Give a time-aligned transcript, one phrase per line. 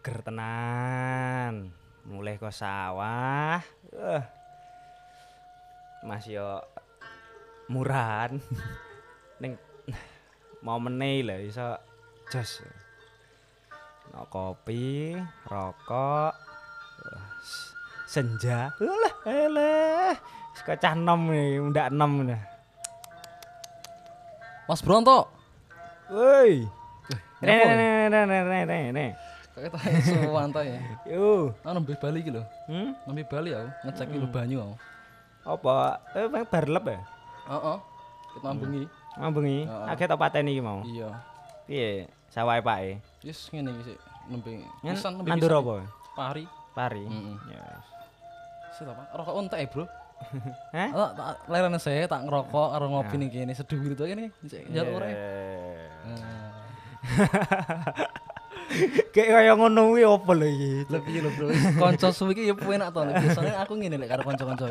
[0.00, 1.76] seger tenan.
[2.08, 3.60] Mulai ke sawah.
[3.92, 4.24] Uh.
[6.08, 6.64] Mas yo
[7.68, 8.40] murahan.
[9.44, 9.60] Ning
[10.64, 11.76] mau meneh lho iso
[12.32, 12.64] jos.
[14.08, 16.32] No kopi, rokok,
[18.08, 18.72] senja.
[18.80, 20.16] Alah, eleh.
[20.56, 22.40] Sekocah nom nih, ndak nom nih.
[24.64, 25.28] Mas Bronto.
[26.08, 26.64] Woi.
[27.44, 29.29] Nih, nih, nih, nih, nih, nih, nih.
[29.60, 30.80] Kayak tak sowan ta ya.
[31.04, 31.52] Yo.
[31.60, 32.40] Ah nembe Bali iki lho.
[32.64, 32.96] Hmm?
[33.04, 34.74] Nembe Bali aku ngecek iki lho banyu aku.
[35.44, 36.00] Apa?
[36.16, 37.00] Eh, bang barlep ya?
[37.44, 37.76] Heeh.
[38.32, 38.82] Kita mambengi.
[39.20, 39.58] Mambengi.
[39.68, 39.92] Heeh.
[39.92, 40.80] Akeh tak pateni iki mau.
[40.80, 41.12] Iya.
[41.68, 42.08] Piye?
[42.32, 43.04] Sawahe pake.
[43.20, 43.98] Wis ngene iki sik
[44.32, 45.84] nembe pisan nembe Nandur apa?
[46.16, 46.44] Pari.
[46.72, 47.04] Pari.
[47.04, 47.36] Heeh.
[47.52, 47.64] Ya.
[48.80, 49.12] Sik apa?
[49.12, 49.84] Rokok entek, Bro.
[50.76, 50.88] Hah?
[50.88, 54.32] Tak tak lerene saya tak ngerokok karo ngopi ning kene seduh gitu kene.
[54.72, 55.08] Njaluk ora.
[58.70, 58.88] Eh.
[59.14, 60.70] Kayak kaya ngono kuwi apa lho iki?
[60.86, 61.46] Lebih lho, Bro.
[61.76, 63.00] Kanca suwi iki ya enak to.
[63.02, 64.66] Biasane aku ngene lek karo kanca-kanca.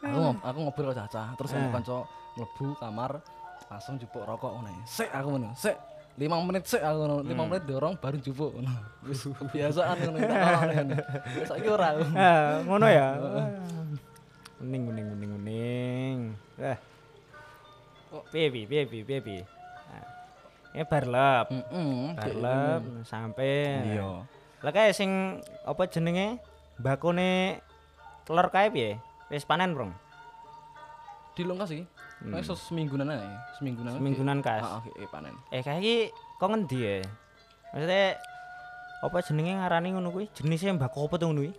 [0.00, 1.72] Aku aku ngobrol karo Caca, terus ono Eh.
[1.72, 1.96] kanca
[2.34, 3.10] mlebu kamar
[3.70, 4.82] langsung jupuk rokok ngono.
[4.84, 5.54] Sik aku ngono.
[5.54, 5.76] Sik
[6.18, 7.14] 5 menit sik aku ngono.
[7.22, 8.72] 5 menit dorong baru jupuk ngono.
[9.06, 10.18] Wis kebiasaan ngono.
[11.46, 11.94] Saiki ora.
[12.18, 13.06] Ah, ngono ya.
[14.58, 16.18] Kuning kuning kuning kuning.
[16.58, 16.76] Eh.
[18.10, 19.46] Kok- Piye piye
[20.72, 21.14] piye piye piye.
[21.14, 21.44] Ah.
[21.46, 21.46] Ini barlep.
[21.50, 22.14] Heeh.
[22.14, 23.54] Barlep sampai.
[23.94, 24.10] Iya.
[24.60, 26.38] Lah kae sing apa jenenge?
[26.78, 27.60] Bakone
[28.24, 28.96] telur kae piye?
[29.30, 29.90] Wis panen, Bro?
[31.36, 31.84] Dilongkas iki.
[32.20, 32.36] Hmm.
[32.36, 33.18] Wis semingguan ae.
[33.58, 33.96] Semingguan.
[33.96, 34.62] Semingguan kas.
[34.62, 35.34] Heeh, iki panen.
[35.50, 35.96] Eh kae iki
[36.38, 36.94] kok ngendi ya?
[37.70, 38.18] Maksudnya
[39.00, 40.26] apa jenenge ngarani ngono kuwi?
[40.36, 41.52] Jenisnya mbako apa tuh ngono kuwi?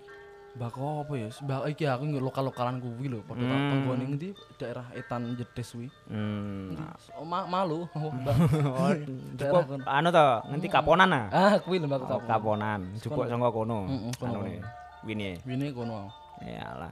[0.51, 1.31] Bako apa ya?
[1.31, 3.71] Mbak iki aku nggak lokal-lokalan kuwi lho, padha Hmm.
[3.71, 5.87] penggone ngendi daerah Etan Jedes kuwi.
[6.11, 6.75] Hmm.
[7.15, 7.87] Oh, ma malu.
[7.95, 8.11] Oh.
[8.11, 8.91] Oh,
[9.39, 9.83] Daerah kono.
[9.87, 11.25] anu to, ngendi kaponan ah?
[11.31, 12.27] Ah, kuwi lho Mbak Oh, Kaponan.
[12.27, 13.79] kaponan, jupuk saka kono.
[13.87, 14.39] Mm-mm, kono.
[14.43, 14.59] Anune.
[15.07, 15.29] Wini.
[15.47, 16.11] Wine kono.
[16.43, 16.91] Iyalah.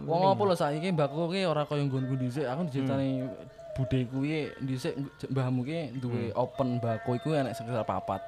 [0.00, 3.28] Wong apa lho saiki mbakku ki ora kaya nggonku dhisik, aku diceritani
[3.76, 4.96] bude kuwi dhisik
[5.28, 8.18] mbahmu ki duwe open mbako iku enek sekitar papat.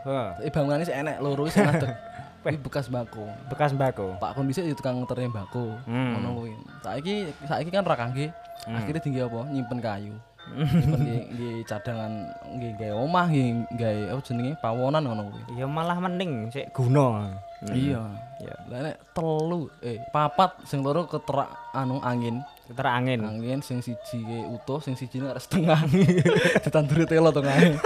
[0.00, 1.92] Heh, Tapi bangunane sik enek loro wis ngadeg.
[2.42, 3.28] Kuwi bekas mbako.
[3.52, 4.16] bekas mbako.
[4.16, 5.76] Pak kon dhisik ya tukang ngeterne mbako.
[5.84, 6.16] Hmm.
[6.16, 6.52] Ngono kuwi.
[6.80, 8.32] Saiki saiki kan ra kangge.
[8.64, 8.80] Hmm.
[8.80, 9.44] Akhirnya tinggi apa?
[9.52, 10.16] Nyimpen kayu.
[10.56, 15.60] Nyimpen nggih cadangan nggih gawe omah nggih gawe apa jenenge pawonan ngono kuwi.
[15.60, 17.28] Ya malah mending sik guna.
[17.60, 17.76] Hmm.
[17.76, 18.08] Iya.
[18.40, 22.40] Ya, Lah nek telu eh papat sing loro keterak anu angin.
[22.72, 23.20] keter angin.
[23.20, 25.76] Angin sing siji utuh, sing siji nek setengah.
[26.64, 27.76] Ditanduri telo tengah.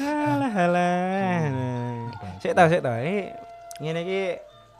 [0.00, 1.42] Alah alah.
[2.42, 3.00] Sik ta sik ta.
[3.02, 3.32] Iki
[3.82, 4.22] ngene iki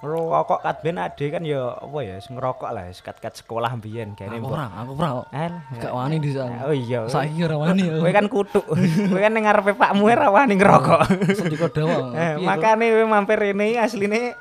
[0.05, 4.69] rokok kadben ade kan ya apa ya ngerokok lah sekat-kat sekolah mbiyen kene Aku ora,
[4.69, 5.11] aku ora.
[5.33, 5.63] Alah.
[5.81, 6.69] Gak wani di sana.
[6.69, 7.09] Oh iya.
[7.09, 7.89] Saiki ora wani.
[8.05, 8.65] Kowe kan kutuk.
[8.69, 11.01] Kowe kan ning ngarepe pakmu ora wani ngerokok.
[11.41, 12.13] sediko dawa.
[12.13, 14.37] Eh, makane kowe mampir rene asline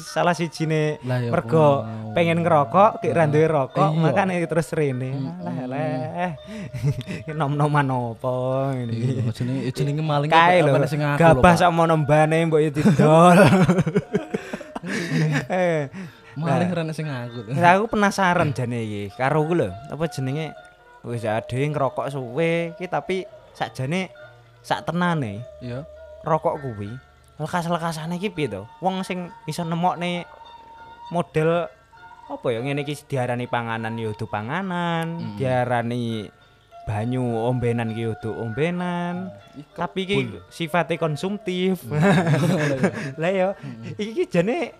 [0.00, 1.84] salah sijine Lah ya mergo
[2.16, 4.00] pengen ngerokok, ki ra duwe rokok, Iya.
[4.00, 5.12] makane terus rene.
[5.44, 6.32] Alah alah.
[7.38, 9.28] Nom-noman opo Iya, ini.
[9.30, 10.72] jenenge jenenge maling Kae lho.
[11.18, 13.38] Gabah sak mono mbane mbok yo didol.
[15.48, 15.88] Eh,
[16.38, 17.50] Maling rene sing ngaku.
[17.50, 20.54] Nah, aku penasaran jane iki karo ku lho, apa jenenge
[21.02, 24.12] wis ade ngerokok suwe iki tapi sakjane
[24.62, 25.82] sak tenane Iya.
[26.22, 26.94] rokok kuwi
[27.38, 28.62] lekas-lekasane iki piye to?
[28.78, 30.26] Wong sing iso nemokne
[31.10, 31.66] model
[32.28, 35.36] apa ya ngene iki diarani panganan ya udu panganan, Mm.
[35.40, 36.28] diarani
[36.84, 39.32] banyu ombenan ki udu ombenan.
[39.74, 40.16] Tapi iki
[40.50, 41.82] sifatnya konsumtif.
[43.20, 43.48] Lah ya,
[43.96, 44.76] iki jane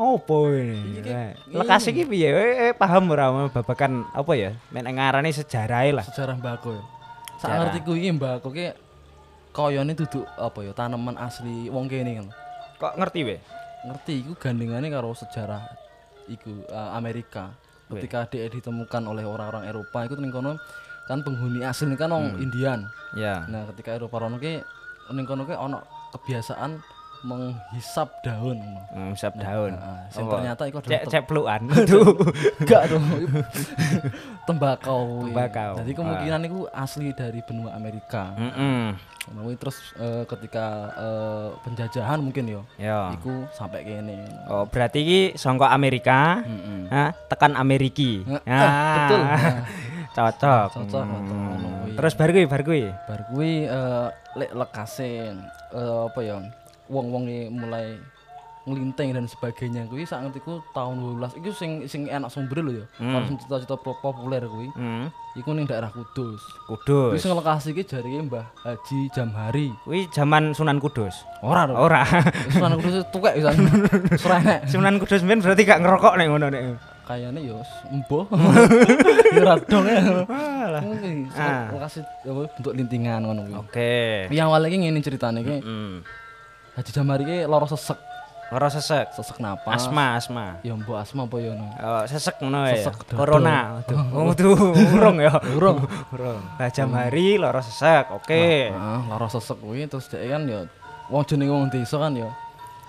[0.00, 0.96] opo ini?
[0.96, 1.30] Iki ki- Lah,
[1.60, 2.28] Lekas iki piye?
[2.28, 4.56] Eh, eh, paham ora babakan apa ya?
[4.72, 6.04] Mek ngarani sejarah lah.
[6.04, 6.82] sejarah mbako ya.
[7.36, 8.72] Sak ngertiku iki mbako ki
[9.52, 12.26] koyone duduk apa ya tanaman asli wong kene kan.
[12.80, 13.36] Kok ngerti we?
[13.84, 15.60] Ngerti iku gandengane karo sejarah
[16.26, 17.52] iku eh, Amerika.
[17.90, 20.54] Ketika dia ditemukan oleh orang-orang Eropa itu ning kono
[21.10, 22.86] kan penghuni asli kan wong Indian.
[23.18, 23.42] Ya.
[23.50, 24.62] Nah, ketika Eropa rono ki
[25.10, 25.82] ning kono ki ono
[26.14, 26.78] kebiasaan
[27.22, 28.58] menghisap daun.
[28.88, 29.72] Hmm, sap daun.
[29.72, 30.30] Nah, Apa?
[30.32, 31.60] ternyata Cek adalah cek pelukan.
[31.76, 32.06] Aduh.
[32.58, 33.04] enggak dong.
[34.48, 35.04] tembakau.
[35.24, 35.72] Tembakau.
[35.78, 38.32] Jadi kemungkinan itu asli dari benua Amerika.
[38.34, 38.96] Heeh.
[39.30, 43.12] Nah, kuwi terus eh, ketika eh, penjajahan mungkin yo, Ya.
[43.12, 44.26] iku sampai kene.
[44.46, 46.88] Oh, berarti iki sangka Amerika, Mm-mm.
[46.88, 48.24] ha, tekan Ameriki.
[48.24, 48.58] Eh, Ya.
[48.58, 49.20] eh, betul.
[50.10, 50.68] Nah, Cocok.
[50.74, 51.94] Cocok, Hmm.
[51.94, 52.82] Terus bar kuwi, bar kuwi.
[53.06, 55.30] bar kuwi eh, lek lekase
[55.70, 56.42] eh, apa ya?
[56.90, 57.94] Wong-wong mulai
[58.60, 62.86] ngelinting dan sebagainya kuwi sak ngertiku tahun 12 iku sing sing enak sumber lho ya.
[62.92, 65.08] Kalau sing cita-cita po- populer kuwi Hmm.
[65.32, 66.44] iku ning daerah Kudus.
[66.68, 67.16] Kudus.
[67.16, 69.72] sing lokasi iki jarine Mbah Haji Jamhari.
[69.80, 71.14] Kuwi zaman Sunan Kudus.
[71.40, 71.74] Ora lho.
[71.78, 72.04] Ora.
[72.52, 73.54] Sunan Kudus tukek pisan.
[74.22, 74.68] Serenek.
[74.68, 76.62] Sunan Kudus men berarti gak ngerokok nek ngono nek.
[77.02, 78.28] Kayane ya wis embuh.
[79.30, 80.26] Ya ora dong ya.
[80.26, 80.82] Alah.
[80.84, 81.70] Kuwi Ah.
[81.72, 83.54] lokasi bentuk lintingan ngono kuwi.
[83.56, 83.94] Oke.
[84.28, 86.04] Yang awalnya iki ngene ceritane iki Hmm.
[86.80, 88.00] Haji Jamhari iki lara sesek,
[88.48, 89.12] Ora sesek.
[89.12, 89.84] sesek napas.
[89.84, 90.46] Asma, asma.
[90.64, 91.76] Ya mbok asma apa ya ngono.
[91.76, 92.80] Oh, sesek ngono ya.
[92.80, 93.04] Sesek.
[93.12, 93.84] Corona.
[94.16, 95.36] Oh, tuh urung ya.
[95.60, 95.84] Urung.
[96.08, 96.40] Urung.
[96.56, 98.08] Bajam hari loro sesek.
[98.16, 98.72] Oke.
[98.72, 100.64] Heeh, lara sesek kuwi terus dhek kan ya
[101.12, 102.32] wong jenenge wong desa kan ya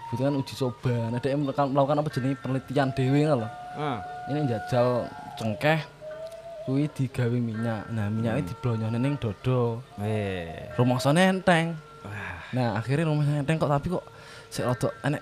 [0.08, 0.96] butuh kan uji coba.
[1.12, 3.48] Nah, dhek melakukan, apa jenenge penelitian dhewe ngono lho.
[3.76, 3.98] Heeh.
[4.32, 4.88] Ini jajal
[5.36, 5.80] cengkeh
[6.64, 7.92] kuwi digawe minyak.
[7.92, 9.84] Nah, minyaknya diblonyone ning dodo.
[10.00, 10.74] Weh.
[10.80, 11.76] Rumangsane enteng.
[12.08, 12.41] Wah.
[12.52, 14.04] Nah, akhirnya rumangsane enteng kok tapi kok
[14.48, 15.22] sik rada enek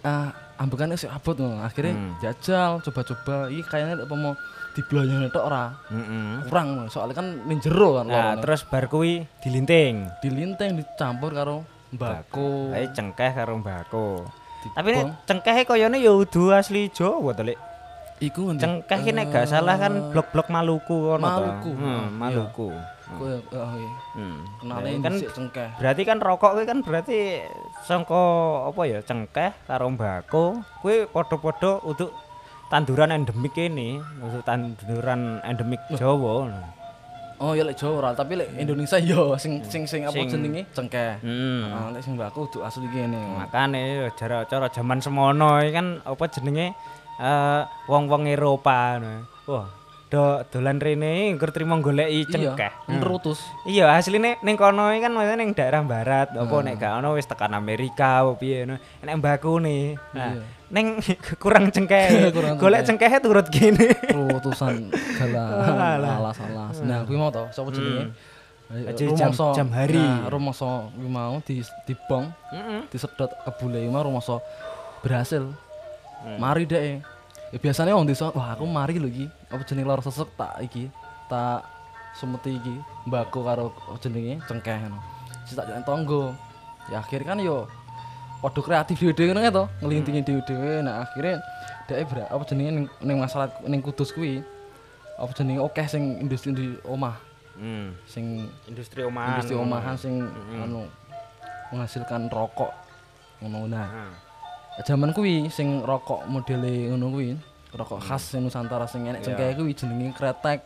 [0.00, 1.60] ah ambekane sik abot ngono.
[1.60, 2.12] Akhirnya Hmm.
[2.18, 4.32] jajal coba-coba iki kayaknya apa mau
[4.70, 5.76] diblonyone tok ora.
[5.86, 6.46] Heeh.
[6.46, 10.08] Kurang soalnya kan ning jero kan Nah, terus bar kuwi dilinting.
[10.18, 12.70] dilinteng dicampur karo mbako.
[12.70, 14.24] Ae cengkeh karo mbako.
[14.60, 14.74] Dibong.
[14.74, 17.56] Tapi nek cengkehe koyone ya udu asli Jawa to, Lek.
[18.20, 18.60] iku ngendi?
[18.60, 21.16] Cengkeh ki nek gak salah kan blok-blok Maluku to.
[21.16, 21.72] Maluku.
[21.72, 22.44] Hmm, Iya.
[23.18, 23.92] Kowe oh iya.
[24.14, 24.38] Hmm.
[24.60, 25.68] Kenale Nah, kan cengkeh.
[25.80, 27.18] berarti kan rokok kuwi kan berarti
[27.82, 28.22] sangka
[28.70, 32.14] apa ya cengkeh karo mbako kuwi padha-padha untuk
[32.70, 36.46] tanduran endemik ini, untuk tanduran endemik Jawa.
[37.40, 41.24] Oh ya lek Jawa ora, tapi lek Indonesia yo sing sing sing apa jenenge cengkeh.
[41.24, 41.72] Hmm.
[41.72, 43.16] Ah, lek sing mbako kudu asli kene.
[43.42, 46.76] Makane cara cara jaman semono kan apa jenenge
[47.18, 49.00] eh wong-wong Eropa.
[49.48, 49.66] Wah,
[50.10, 52.72] do dolan rene ngger trimo goleki cengkeh.
[52.82, 53.38] Iya, ngerutus.
[53.62, 57.54] Iya, asline ning kono kan maksudnya ning daerah barat, apa nek gak ono wis tekan
[57.54, 58.76] Amerika apa piye ngono.
[59.00, 59.94] Nek mbakku nih.
[60.10, 60.42] Nah, Iya.
[60.68, 60.86] ning
[61.42, 62.34] kurang cengkeh.
[62.56, 63.86] Golek cengkehe turut gini.
[64.10, 66.82] Rutusan gala alas-alas.
[66.82, 68.10] Nah, kuwi mau to, sapa jenenge?
[68.66, 69.94] Haji Jam- Jamhari.
[69.94, 72.82] Nah, rumangsa kuwi mau di dibong, Heeh.
[72.86, 74.42] disedot kebule mah rumangsa
[75.00, 75.54] berhasil.
[76.20, 76.36] Hmm.
[76.36, 76.98] Mari deh.
[77.50, 79.26] Ya biasanya wong desa, wah aku mari lho iki.
[79.50, 80.86] Apa jeneng lara sesek tak iki,
[81.26, 81.66] tak
[82.14, 82.74] sumeti iki
[83.10, 83.64] mbako karo
[83.98, 84.98] jenenge cengkeh ngono.
[85.42, 86.30] Wis tak jalan tonggo.
[86.86, 87.66] Ya akhir kan yo
[88.38, 90.86] padha kreatif dhewe-dhewe ngono to, ngelintingi dhewe-dhewe.
[90.86, 91.42] Nah, akhirnya
[91.90, 94.46] dhek ber apa jenenge ning, masalah ning Kudus kuwi.
[95.18, 97.18] Apa jenenge akeh sing industri di omah,
[97.60, 97.92] Hmm.
[98.08, 99.36] sing Industri omahan.
[99.36, 100.22] industri omahan sing
[100.54, 100.86] anu
[101.68, 102.72] menghasilkan rokok
[103.42, 103.84] ngono nah.
[103.90, 104.14] Nah.
[104.80, 107.36] Zaman kuwi sing rokok modele ngono kuwi,
[107.70, 109.26] rokok khas sing Nusantara sing enek Iya.
[109.28, 110.60] cengkeh kuwi jenenge kretek.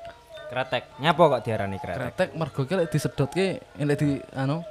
[0.44, 0.82] Kretek.
[0.98, 1.98] Nyapa kok diarani kretek?
[2.14, 4.62] Kretek mergo ki lek disedotke lek di anu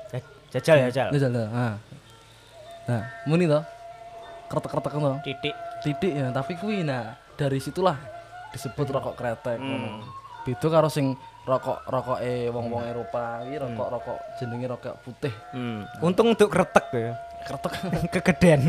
[0.53, 1.09] Jajal jajal.
[1.11, 1.75] jajal nah.
[2.83, 3.59] Nah, muni to.
[4.47, 5.17] Kretek-kretek ngono.
[5.25, 5.55] Titik.
[5.81, 7.97] Titik ya, tapi kuwi nah dari situlah
[8.49, 9.67] disebut rokok kretek Hmm.
[9.67, 9.89] ngono.
[10.45, 15.33] Beda karo sing rokok rokoke wong-wong Eropa kuwi rokok-rokok jenenge rokok putih.
[15.51, 15.83] Hmm.
[15.99, 17.11] Untung untuk kretek ya.
[17.43, 17.73] Kretek
[18.13, 18.61] Kegedean.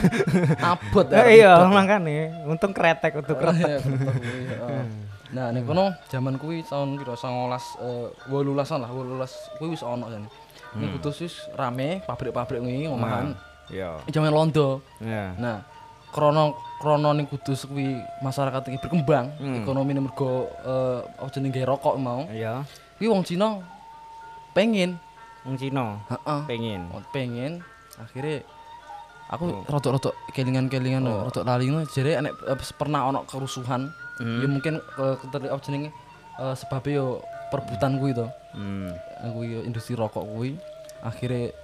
[0.70, 3.68] abot Eh, iya, makane untung kretek untuk kretek.
[3.68, 4.14] Iya, kretek
[4.50, 4.84] heeh.
[5.30, 10.10] Nah, ning kono jaman kuwi tahun piro 19 eh 18-an lah, 18 kuwi wis ono
[10.10, 10.26] jane.
[10.74, 13.38] Ning Kudus wis rame pabrik-pabrik kuwi omahan.
[13.70, 14.02] Iya.
[14.10, 14.82] Jaman Londo.
[14.98, 15.38] Iya.
[15.38, 15.62] Nah,
[16.10, 19.62] krono krono ning Kudus kuwi masyarakat iki berkembang, Hmm.
[19.62, 22.26] ekonomi mergo eh apa jenenge rokok mau.
[22.26, 22.66] Iya.
[22.98, 23.62] Kuwi wong Cina
[24.50, 24.98] pengen,
[25.46, 26.40] Wong Cina heeh.
[26.44, 26.90] pengen.
[27.14, 27.52] Pengen
[28.00, 28.42] akhirnya
[29.30, 31.28] aku rotok-rotok kelingan-kelingan oh.
[31.30, 33.90] rotok lali jare enek eh, pernah ono kerusuhan
[34.20, 34.36] Hmm.
[34.44, 35.88] ya mungkin ke keter apa jenenge
[36.36, 37.06] eh, sebabnya yo
[37.48, 38.92] perebutan kuwi to Hmm.
[39.24, 40.60] Eh, kuwi yo industri rokok kuwi
[41.00, 41.56] akhirnya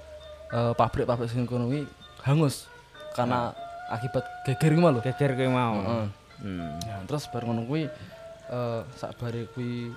[0.56, 1.84] eh, pabrik-pabrik sing kono kuwi
[2.24, 2.64] hangus
[3.12, 3.52] karena
[3.92, 5.76] akibat geger kuwi lho Geger kuwi mau.
[5.84, 6.06] Heeh.
[6.40, 6.80] Hmm.
[6.80, 7.92] Nah, terus bareng ngono kuwi
[8.48, 9.92] eh sakbare kuwi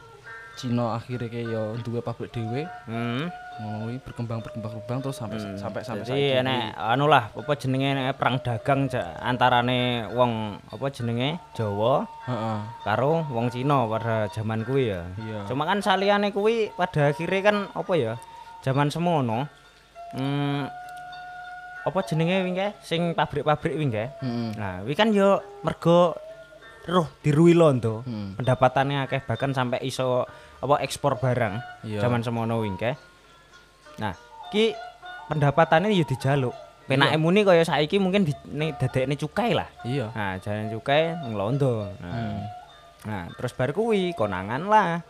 [0.59, 3.31] Cina akhirnya kayak yo duwe pabrik dhewe Hmm.
[3.59, 8.15] Kuwi berkembang berkembang berkembang terus sampai sampai sampai Jadi enek anu lah apa jenenge enek
[8.15, 8.87] perang dagang
[9.19, 15.03] antarane wong apa jenenge Jawa heeh karo wong Cina pada zaman kuwi ya.
[15.19, 18.13] iya Cuma kan saliyane kuwi pada akhirnya kan apa ya?
[18.63, 19.43] Zaman semono.
[20.15, 20.71] Hmm,
[21.83, 24.07] apa jenenge wingi sing pabrik-pabrik wingi?
[24.23, 26.15] heeh Nah, wi kan yo mergo
[26.87, 28.07] roh dirui londo.
[28.07, 28.39] Hmm.
[28.39, 30.23] Pendapatannya akeh bahkan sampai iso
[30.59, 31.99] apa ekspor barang Iya.
[31.99, 33.08] zaman semono wingi.
[33.99, 34.13] Nah,
[34.49, 34.73] ki
[35.27, 36.55] pendapatannya yo dijaluk.
[36.85, 39.69] Penake muni kaya saiki mungkin di ne, dadekne cukai lah.
[39.83, 41.85] iya Nah, jalan cukai ning londo.
[41.99, 42.39] Nah, Hmm.
[43.01, 45.05] nah terus bar kuwi konangan lah.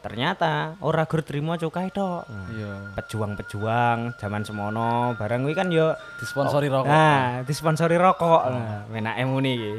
[0.00, 2.96] ternyata ora gur trimo cukai tok Iya.
[2.96, 6.88] pejuang-pejuang zaman semono barang kuwi kan yo Disponsori rokok.
[6.88, 9.72] nah disponsori rokok nah menake muni iki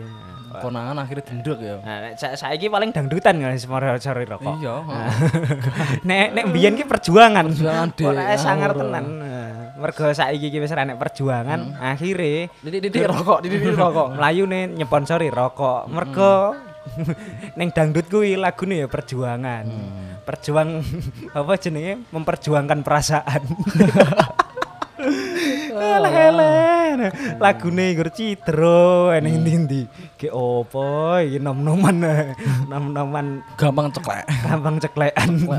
[0.59, 1.79] Konangan akhirnya denduk ya.
[1.79, 4.59] nah sa- saiki paling dangdutan kan sponsori rokok.
[4.59, 4.75] Iya.
[6.07, 7.47] nek nek mbiyen ki perjuangan.
[7.47, 8.07] Perjuangan, Dik.
[8.11, 8.81] ora sangar Ngawur.
[8.83, 9.03] tenan.
[9.15, 14.07] Nah, mergo saiki ki wis nek perjuangan akhire Didik-didik rokok, didik-didik rokok.
[14.13, 15.87] mlayune nyeponsori rokok.
[15.87, 16.57] Mergo
[17.55, 19.63] ning dangdut kuwi lagune ya perjuangan.
[20.21, 20.81] Perjuang
[21.31, 22.05] apa jenenge?
[22.09, 23.41] Memperjuangkan perasaan
[25.81, 26.53] Alah alah
[27.41, 29.81] lagune Igor Cidro ning ndi-ndi
[30.13, 31.97] ge opo iki nom-noman
[32.71, 34.29] nom-noman Gampang ceklek.
[34.45, 35.57] gampang ceklekan Kowe.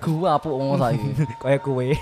[0.04, 1.08] Gua apuk wong saiki.
[1.42, 1.96] kaya kuwe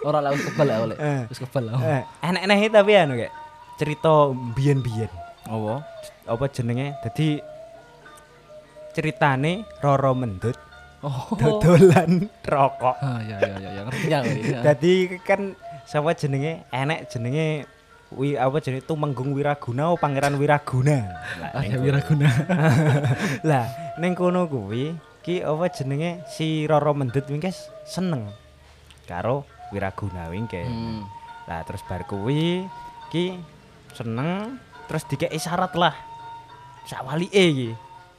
[0.00, 0.96] Ora wis kebal ya, Lek.
[0.96, 1.22] Eh.
[1.28, 1.68] Wis kebal.
[1.68, 1.76] lah.
[1.84, 3.34] Eh, enek-enek tapi anu kayak
[3.76, 4.12] cerita
[4.56, 5.10] biyen-biyen
[5.44, 5.84] Apa?
[6.24, 7.40] apa jenenge dadi
[8.92, 10.56] ceritane Roro Mendut
[10.98, 11.30] Oh.
[11.38, 14.18] dodolan rokok Ah ya ya ya, ya ngerti ya.
[14.18, 14.60] kowe, ya.
[14.66, 15.40] dadi kan
[15.88, 16.68] sapa jenenge?
[16.68, 17.64] Enek jenenge
[18.12, 18.84] wi apa jenenge?
[18.84, 20.98] Tumenggung Wiraguna oh, Pangeran Wiraguna?
[21.40, 22.28] Lah Ada wiraguna.
[23.48, 23.64] lah
[23.96, 24.92] ning kono kuwi
[25.24, 26.28] ki apa jenenge?
[26.28, 28.28] Si Roro Mendut wingkes seneng
[29.08, 31.04] karo Wiraguna wingke Hmm.
[31.48, 32.68] lah terus bar kuwi
[33.08, 33.40] ki
[33.96, 35.96] seneng terus dikei syarat lah.
[36.84, 37.70] Sak walike iki.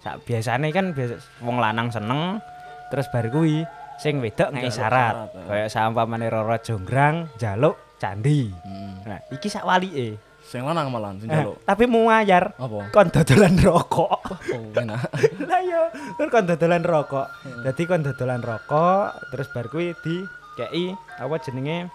[0.02, 2.42] Sak biasane kan biasa wong lanang seneng
[2.90, 3.66] terus bar kuwi
[4.00, 5.42] sing wedok ngei Njaluk syarat ya.
[5.46, 9.04] kaya sampamane Roro Jonggrang jaluk candi Hmm.
[9.06, 11.62] nah iki sak walike Sing lanang malan sing Eh, jaluk.
[11.62, 12.90] tapi mau ngayar Apa?
[12.90, 14.18] kon dodolan rokok
[14.56, 15.04] Oh, enak.
[15.46, 15.82] lah yo
[16.16, 17.62] kan kon dodolan rokok Hmm.
[17.62, 20.24] dadi kon dodolan rokok terus bar kuwi di
[20.56, 21.92] kei apa jenenge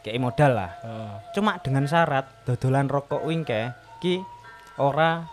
[0.00, 1.18] kei modal lah Oh.
[1.32, 4.22] cuma dengan syarat dodolan rokok wingke ki
[4.76, 5.26] ora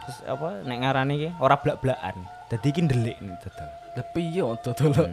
[0.00, 2.14] terus apa nek ngarani ki ora blak-blakan
[2.46, 5.10] dadi ki ndelik dodol Lah piye dodol.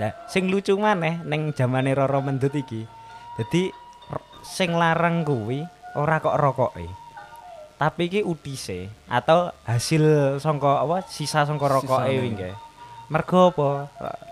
[0.00, 2.88] nah sing lucu maneh ning zamane Roro Mendut iki
[3.36, 3.68] dadi
[4.08, 5.60] r- sing larang kuwi
[5.92, 6.88] ora kok rokoke
[7.76, 12.16] tapi ki utise atau hasil sangka apa sisa sangka rokoke Sisane.
[12.16, 12.50] wingke
[13.08, 13.68] mergo apa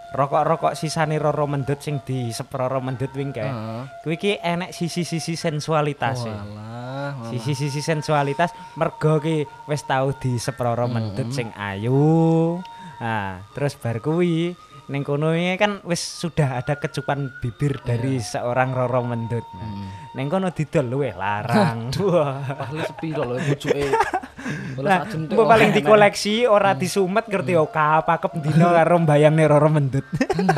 [0.09, 3.83] rokok-rokok sisane Roro Mendut sing di Roro Mendut wingke Heeh.
[4.00, 7.28] kuwi ki enek sisi-sisi sensualitas walah.
[7.28, 12.57] sisi-sisi sensualitas mergo ki wis tau di seproro mendut sing ayu
[12.99, 19.05] nah terus bar kuwi ning kono kan wis sudah ada kecupan bibir dari seorang Roro
[19.05, 19.45] Mendut.
[19.52, 19.69] Nah,
[20.17, 21.93] ning kono didol luwih larang.
[22.09, 23.85] Wah Pahle sepi lho pucuke.
[24.78, 30.07] Nah, mbok paling dikoleksi ora disumet ngerti yo kapakep dino karo mbayangne Roro Mendut.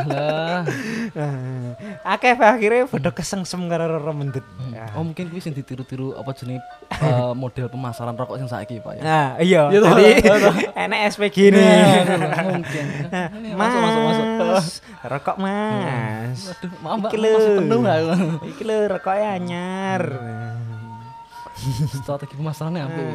[0.06, 0.62] Lah.
[2.12, 4.44] Akeh akhirnya padha kesengsem karo Roro Mendut.
[4.70, 4.92] Ya.
[4.92, 6.60] Oh mungkin kuwi sing ditiru-tiru apa jenenge
[6.92, 9.02] eh, model pemasaran rokok sing saiki Pak ya.
[9.02, 9.62] Nah, iya.
[9.68, 10.36] Iya Jadi iya
[10.84, 11.64] enek SPG nih.
[12.46, 12.84] mungkin.
[13.56, 14.72] Mas, Masuk masuk masuk.
[15.02, 16.38] rokok mas.
[16.50, 17.32] Aduh, maaf Mbak, lho.
[17.56, 18.12] penuh aku.
[18.46, 20.02] Iki lho rokoknya anyar.
[22.00, 23.14] Strategi pemasarannya apa ya?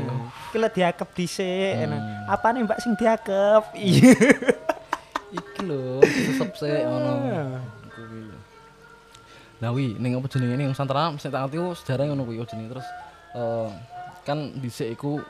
[0.52, 1.74] Iki lho diakep dhisik.
[1.82, 2.30] Hmm.
[2.30, 3.64] Apa nih Mbak sing diakep?
[3.74, 4.14] Iya.
[5.34, 7.14] Iki lho, sesep sik ngono.
[9.64, 12.88] Lah wi ning apa jenenge ning Nusantara sing tak ngerti sejarah ngono kuwi jenenge terus
[13.34, 13.70] eh,
[14.28, 15.24] kan dhisik iku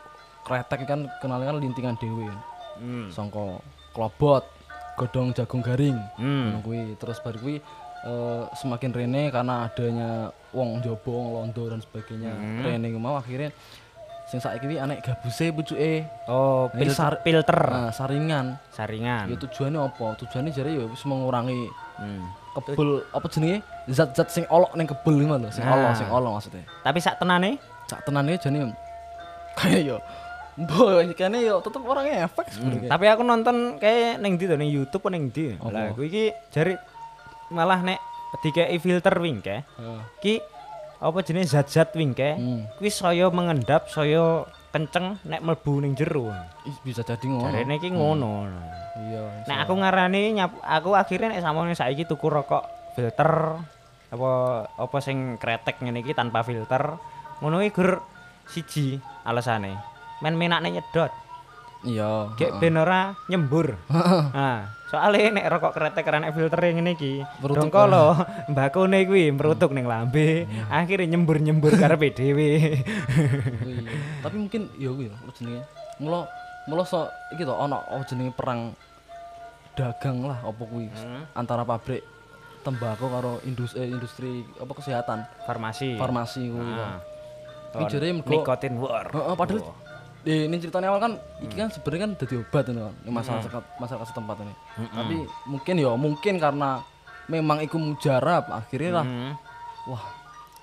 [0.43, 2.27] kretek kan kenalnya kan lintingan dhewe.
[2.75, 3.07] Hmm.
[3.13, 3.63] Sangka
[3.95, 4.43] klobot,
[5.00, 5.95] godhong jagung garing.
[6.19, 6.51] Hmm.
[6.51, 7.63] Ngono kuwi terus bar kuwi
[8.05, 10.09] eh, semakin rene karena adanya
[10.53, 12.31] wong njaba, wong londo dan sebagainya.
[12.31, 12.62] Hmm.
[12.62, 13.50] Rene mau akhirnya
[14.25, 16.05] sing saiki kuwi anek gabuse pucuke.
[16.25, 18.57] Oh, Ini pil- sar- filter Nah, saringan.
[18.69, 19.29] saringan.
[19.29, 20.17] Ya tujuannya apa?
[20.17, 22.25] Tujuannya jare ya wis mengurangi Hmm.
[22.53, 23.62] kebul apa jenenge?
[23.85, 25.77] Zat-zat sing olok ning kebul iki lho, sing Nah.
[25.77, 26.65] olok, sing olok maksudnya.
[26.81, 28.74] Tapi sak tenane Sak tenane jane
[29.59, 29.97] kayak yo
[30.55, 32.88] Mbok kene yo tetep orangnya efek sebenarnya.
[32.88, 35.51] Tapi aku nonton kayak neng di ning YouTube apa neng di.
[35.59, 36.79] Lah kuwi iki jari
[37.49, 37.99] malah nek
[38.41, 39.63] dikei filter wingke.
[39.63, 40.01] Heeh.
[40.21, 40.33] Ki
[40.99, 42.35] apa jenis zat-zat wingke.
[42.35, 42.61] Hmm.
[42.79, 46.31] Kuwi saya mengendap, saya kenceng nek mlebu ning jero.
[46.83, 47.47] Bisa jadi ngono.
[47.47, 48.33] Jarene iki ngono.
[48.95, 49.23] Iya.
[49.47, 52.63] Nek aku ngarani nyap, aku akhirnya nek samone saiki tuku rokok
[52.95, 53.59] filter
[54.05, 54.31] apa
[54.79, 56.95] apa sing kretek ngene iki tanpa filter.
[57.43, 58.03] Ngono iki gur
[58.47, 59.75] siji alasane.
[60.23, 61.11] Men menakne nyedot.
[61.84, 62.32] Iya.
[62.38, 63.75] Gek ben ora nyembur.
[64.36, 67.67] Nah, soalnya nek rokok kretek karena filter ngene iki, Merutuk.
[67.67, 68.05] dongko lo
[68.53, 72.79] mbakone kuwi merutuk ning lambe, akhirnya nyembur-nyembur karepe dhewe.
[73.65, 73.91] Iya.
[74.22, 75.62] Tapi mungkin ya kuwi apa jenenge?
[76.00, 76.29] Mula
[76.65, 78.74] mula so iki to ana apa jenenge perang
[79.75, 80.88] dagang lah apa kuwi
[81.34, 82.01] antara pabrik
[82.63, 86.00] tembakau karo industri industri apa kesehatan Farmasi.
[86.00, 86.74] farmasi kuwi.
[86.75, 87.00] Ah.
[87.75, 89.12] Iki jare nikotin war.
[89.12, 89.60] Heeh, padahal
[90.25, 93.39] di ini ceritanya awal kan iki kan sebenarnya kan jadi obat ini kan ini masalah
[93.39, 94.53] sekat- masalah setempat ini
[94.89, 95.15] tapi
[95.46, 96.82] mungkin ya mungkin karena
[97.27, 99.34] memang iku mujarab akhirnya lah Hmm.
[99.86, 100.05] wah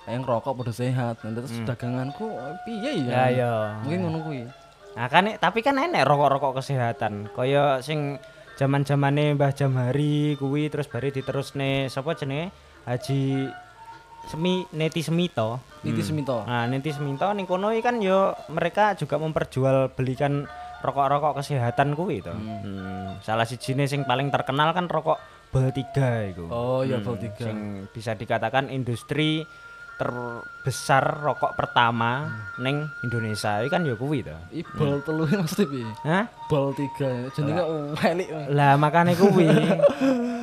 [0.03, 3.51] yang rokok pada sehat nanti terus daganganku eh, piye ya Ya ya.
[3.79, 4.43] mungkin ngono kuwi
[4.93, 7.25] Nah kan tapi kan enek rokok-rokok kesehatan.
[7.27, 8.21] Kaya sing
[8.53, 12.53] zaman-zamane Mbah Jamhari kuwi terus bari diterusne sapa jenenge?
[12.85, 13.49] Haji
[14.25, 15.59] Semi Neti Semito.
[15.83, 20.47] Niti Semito Nah, Neti Semito ning kono kan yo mereka juga memperjualbelikan
[20.79, 22.31] rokok-rokok kesehatan kuwi to.
[22.31, 23.19] Hmm.
[23.19, 26.49] Salah sijine sing paling terkenal kan rokok Bal 3 iku.
[26.49, 29.45] oh iya Bal tiga Sing bisa dikatakan industri
[29.93, 32.25] terbesar rokok pertama
[32.57, 34.33] ning Indonesia iki kan yo kuwi to.
[34.49, 36.25] i bal telu ini maksudnya piye Hah?
[36.49, 37.63] bal tiga jenenge
[37.93, 39.45] welik Lah makane kuwi.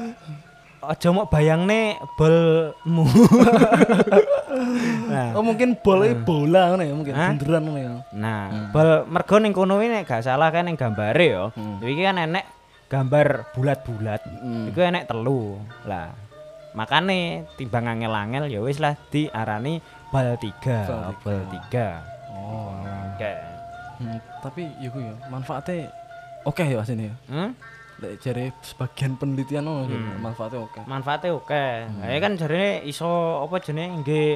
[0.80, 3.04] Aja mau bayangne bolmu.
[5.12, 7.30] nah, oh mungkin bolanya bola ngono ya mungkin Hah?
[7.36, 11.44] bunderan ngono ya nah bal mergo ning kono nek gak salah kan ning gambare ya.
[11.84, 12.44] Iki kan enek
[12.88, 14.20] gambar bulat-bulat.
[14.72, 15.60] Iku enek telu.
[15.84, 16.16] Lah
[16.72, 19.82] makane timbang angel-angel ya wis lah diarani
[20.14, 21.38] bal 3, bal
[21.70, 22.30] 3.
[22.30, 22.78] oh
[23.14, 23.32] Oke.
[24.00, 25.92] Hmm, tapi iku ya manfaatnya
[26.48, 27.52] oke ya sini ya Hmm?
[28.00, 31.64] Jare sebagian penelitian ngono gitu, manfaatnya oke manfaatnya oke.
[32.00, 34.30] Ya kan jarene iso apa jenenge nggih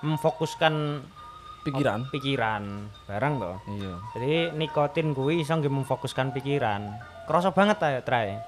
[0.00, 0.74] memfokuskan
[1.60, 3.56] pikiran pikiran barang toh.
[3.76, 6.96] iya Jadi nikotin kuwi iso nggih memfokuskan pikiran.
[7.28, 8.40] Kerasa banget ta trae.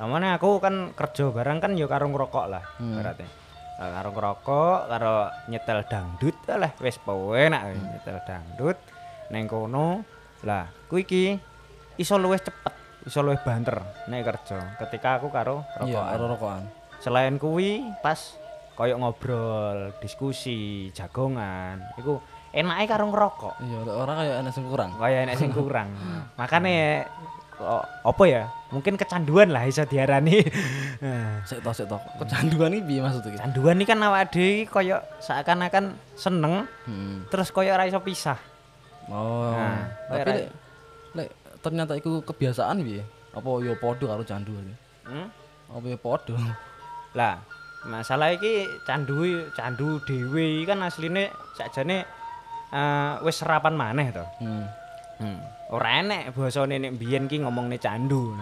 [0.00, 3.26] Namanya aku kan kerja barang kan ya karo ngerokok lah berarti.
[3.78, 8.78] Nah, karo ngerokok, karo nyetel dangdut lah wis enak wis nyetel dangdut
[9.30, 10.02] neng kono.
[10.46, 11.24] Lah, kuwi iki
[11.98, 12.74] iso luwih cepet,
[13.04, 16.10] iso luwih banter nek kerja ketika aku karo iya rokokan.
[16.10, 16.64] karo rokokan
[16.98, 18.18] Selain kuwi pas
[18.74, 22.18] koyo ngobrol, diskusi, jagongan, iku
[22.50, 23.54] enake karo ngerokok.
[23.62, 25.94] iya lek orang kayak enak sing kurang Kaya enek sing kurang.
[26.34, 27.06] Makane
[27.54, 28.42] kok apa ya?
[28.74, 30.42] Mungkin kecanduan lah iso diarani.
[30.98, 34.98] Nah, sik tok sik tok kecanduan iki piye maksudnya Canduan iki kan awake dhewe koyo
[35.22, 37.30] seakan-akan seneng hmm.
[37.30, 38.34] terus koyo ora iso pisah.
[39.06, 40.50] oh Nah, tapi
[41.14, 44.74] lek ternyata iku kebiasaan piye apa yo padha karo candu iki
[45.08, 45.28] Hmm?
[45.72, 46.36] apa yo padha
[47.16, 47.40] Lah,
[47.88, 49.24] masalah iki candu
[49.56, 52.04] candu dhewe iki kan asline sakjane
[52.68, 54.24] eh wis serapan maneh to.
[54.44, 54.64] hmm.
[55.18, 55.38] Hmm.
[55.72, 58.36] Ora enek basane nek mbiyen ki ngomongne candu.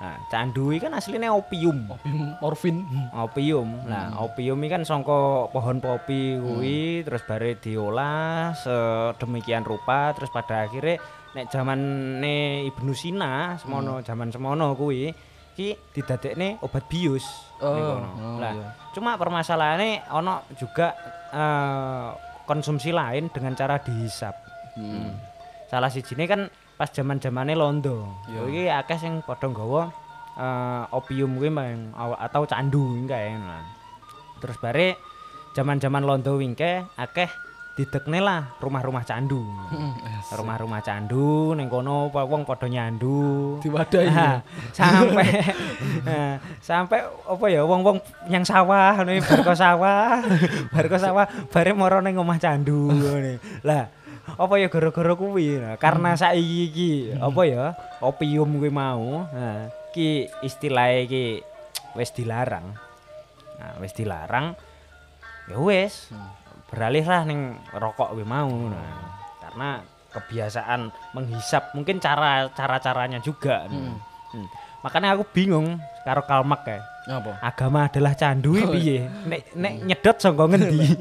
[0.00, 1.84] Nah, candu iki kan asline opium.
[1.92, 2.76] opium morfin
[3.12, 3.68] Opium.
[3.84, 10.64] Nah, opium iki kan sangka pohon popi kuwi terus bare diolah sedemikian rupa terus pada
[10.64, 10.96] akhirnya
[11.38, 15.14] nek zamane Ibnu Sina semono zaman semono kuwi
[15.54, 17.22] iki didadekne obat bius.
[17.62, 18.70] Oh, oh, Lah, iya.
[18.94, 20.94] cuma permasalahannya ono juga
[21.30, 22.10] eh,
[22.46, 24.34] konsumsi lain dengan cara dihisap.
[24.78, 25.10] hmm.
[25.70, 26.46] Salah sijine kan
[26.78, 28.06] pas zaman-zamane londo.
[28.30, 28.40] Iya.
[28.46, 29.82] Iki akeh sing padha nggawa
[30.38, 31.54] eh, opium kuwi
[32.18, 33.62] atau candu kae nah.
[34.38, 34.98] Terus bare
[35.54, 37.30] zaman-zaman londo wingke akeh
[37.78, 39.38] didekne lah rumah-rumah candu.
[39.70, 39.94] Hmm.
[40.34, 43.62] Rumah-rumah candu ning kono wong padha nyandu.
[43.62, 44.10] diwadahi.
[44.10, 44.42] Nah,
[44.74, 45.28] sampai
[46.08, 50.18] nah, sampai apa ya wong-wong yang sawah ngono bar ke sawah
[50.74, 53.38] bar ke sawah bare moro ning omah candu ngene.
[53.62, 53.86] Lah
[54.26, 55.62] apa ya gara-gara kuwi?
[55.62, 61.24] Nah, karena saiki iki apa ya opium kuwi mau nah ki istilahnya ki
[61.94, 62.74] wis dilarang.
[63.62, 64.58] Nah wis dilarang
[65.46, 66.10] ya wis.
[66.10, 69.16] Beralih lah ning rokok kuwi mau nah.
[69.40, 73.96] Karena kebiasaan menghisap mungkin cara cara caranya juga nah.
[74.28, 74.44] Hmm.
[74.84, 77.40] makanya aku bingung karo kalmak kayak apa?
[77.40, 79.00] Agama adalah candu iki piye?
[79.24, 80.92] nek nek nyedot sangka ngendi?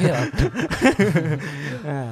[0.00, 0.16] Iya.
[1.86, 2.10] nah,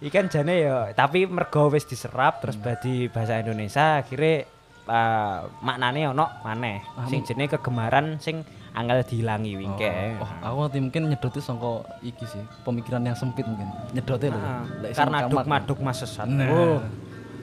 [0.00, 4.48] ikan jane ya tapi mergo wis diserap terus badi bahasa Indonesia akhirnya
[4.88, 6.80] uh, maknane ono maneh.
[7.12, 8.40] Sing jenenge kegemaran sing
[8.76, 13.66] angel dihilangi wingke Oh, aku ngerti mungkin nyedotnya sangka iki sih, pemikiran yang sempit mungkin.
[13.90, 14.38] Nyedotnya lho.
[14.38, 14.62] Ah,
[14.92, 15.32] karena kamar.
[15.32, 16.46] dogma dogma sesat Nah.
[16.46, 16.78] oh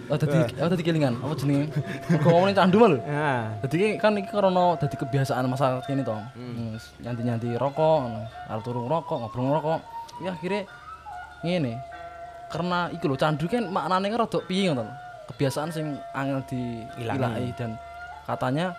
[0.06, 1.16] Oh, dadi oh dadi kelingan.
[1.18, 1.72] Apa jenenge?
[2.14, 3.00] Kok ngomongin candu mah lho.
[3.02, 6.20] nah Dadi ki- kan iki karena dadi kebiasaan masa kini toh.
[6.36, 6.76] Hmm.
[7.00, 8.12] Nyanti-nyanti rokok,
[8.46, 9.80] arep turu rokok, ngobrol ngerokok.
[10.20, 10.68] Ya akhirnya
[11.42, 11.74] ngene.
[12.48, 14.84] Karena iku lho candu kan maknane kan rada piye ngono.
[14.84, 14.94] lho.
[15.26, 17.80] Kebiasaan sing angel diilahi dan
[18.24, 18.76] katanya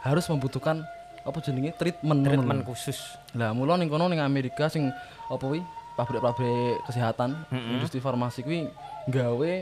[0.00, 0.82] harus membutuhkan
[1.26, 2.30] apa jenenge treatment lho.
[2.30, 4.88] treatment khusus Lah mula ning kono ning Amerika sing
[5.26, 5.60] apa wi
[5.96, 8.68] pabrik-pabrik kesehatan, industri farmasi kuwi
[9.08, 9.52] gawe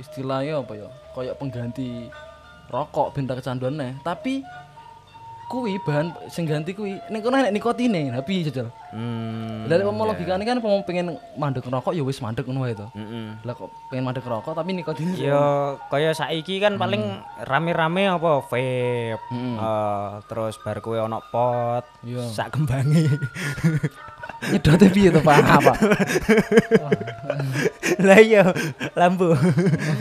[0.00, 0.88] istilahnya apa ya?
[1.12, 2.08] Kayak pengganti
[2.72, 3.92] rokok benda kecanduan neh.
[4.00, 4.40] Tapi
[5.52, 9.64] kuwi bahan sing ganti kuwi ning kono enek nikotine piye jajal Hmm.
[9.72, 12.84] Lah mau logikane kan mau pengen mandek rokok ya wis mandek ngono wae to.
[12.92, 13.40] Mm-mm.
[13.40, 15.40] Lah kok pengen mandek rokok tapi nikotine Ya
[15.88, 17.00] kaya saiki kan paling
[17.40, 19.16] rame-rame apa vape.
[19.16, 22.20] Eh, terus bar kowe ana pot, Iya.
[22.28, 23.16] sak kembange.
[24.50, 25.38] nyedote piye to Pak?
[25.38, 25.72] Apa?
[28.02, 28.42] Lah iya,
[28.98, 29.30] lampu.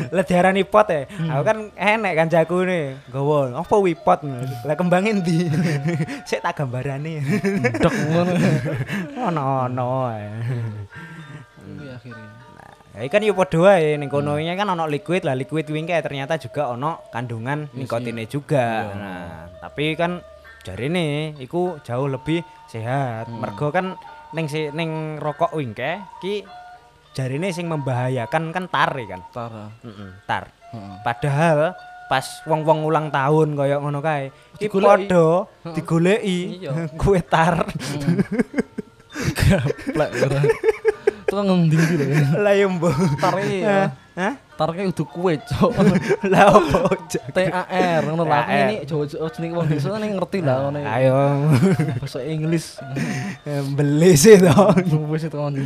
[0.10, 1.06] Lah diarani pot ya.
[1.06, 4.25] Aku kan enek kancaku nih, gawa apa wi pot.
[4.65, 5.51] Lah kembange ndi?
[6.30, 7.21] Sik tak gambarane.
[7.77, 8.34] Dok ngono.
[9.30, 9.89] Ono-ono.
[11.62, 12.30] Kuwi akhirnya.
[12.91, 16.04] Ya kan yo padha wae ning kono ini kan ono liquid lah liquid kuwi kae
[16.04, 18.91] ternyata juga ono kandungan nikotine juga.
[18.91, 20.19] Nah, tapi kan
[20.67, 23.32] jarine iku jauh lebih sehat.
[23.32, 23.95] Mergo kan
[24.32, 26.48] ning si ning rokok wingke ki
[27.12, 29.22] jarine sing membahayakan kan tar ya kan.
[29.36, 29.65] Tara.
[29.84, 30.44] Heeh, tar.
[30.72, 30.96] Heeh.
[31.04, 31.76] Padahal
[32.08, 36.67] pas wong-wong ulang tahun kaya ngono kae, ki padha digoleki
[37.02, 37.63] kue tar.
[39.39, 40.41] Gaplek ora.
[41.28, 42.06] Tukang ngendi iki lho.
[42.44, 42.96] Lah yo mbok.
[43.20, 43.78] Tare ya.
[44.15, 44.34] Hah?
[44.62, 45.71] Tarke udah kue, Cok.
[46.32, 46.93] Lah opo?
[47.34, 48.45] TAR ngono lah.
[48.45, 48.62] TAR.
[48.69, 50.86] ini Jawa jeneng wong desa ning ngerti lah ngene.
[50.86, 51.50] Ayo
[52.06, 52.78] Bahasa Inggris.
[53.74, 54.69] beli sih toh.
[55.10, 55.58] Wis itu kan.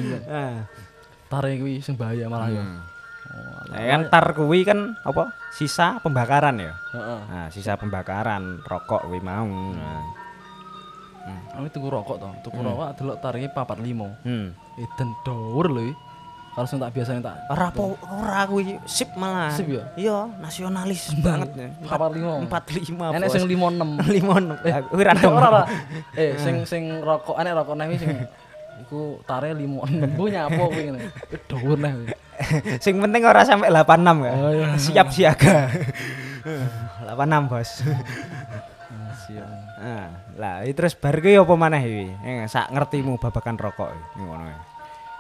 [1.28, 2.64] Tare kuwi sing bahaya malah ya.
[3.76, 5.36] ya kan tar kuwi kan apa?
[5.52, 6.72] Sisa pembakaran ya.
[6.96, 9.44] Nah, sisa pembakaran rokok kuwi mau.
[9.76, 10.08] Nah.
[11.60, 12.30] Aku tuku rokok to.
[12.48, 14.24] Tuku rokok delok tarike 45.
[14.24, 14.56] Hmm.
[14.80, 15.92] Edan dhuwur lho.
[16.64, 19.52] Sing tak biasane tak Ora po ora kuwi sip malah.
[19.52, 19.84] Sip ya?
[20.00, 21.68] Iya, nasionalis banget ya.
[21.84, 22.48] 45.
[22.48, 22.96] 45.
[23.20, 24.00] Enek sing 56.
[24.00, 24.88] 56.
[24.88, 25.04] Kuwi.
[25.04, 25.62] Ora ora.
[26.16, 28.16] Eh sing sing rokok enek rokok neh sing
[28.88, 30.16] iku tare 56.
[30.16, 31.00] Bu nyapo kuwi ngene.
[31.04, 31.92] Eh, Dhuwur neh.
[32.80, 34.34] Sing penting ora sampai 86 ya.
[34.40, 34.68] Oh, iya.
[34.80, 35.68] Siap siaga.
[37.04, 37.70] 86, Bos.
[37.84, 39.50] Ah, siap.
[39.76, 40.08] Nah,
[40.40, 42.06] lah itu terus bar kuwi apa maneh iki?
[42.48, 43.92] Sak ngertimu babakan rokok
[44.24, 44.75] ngono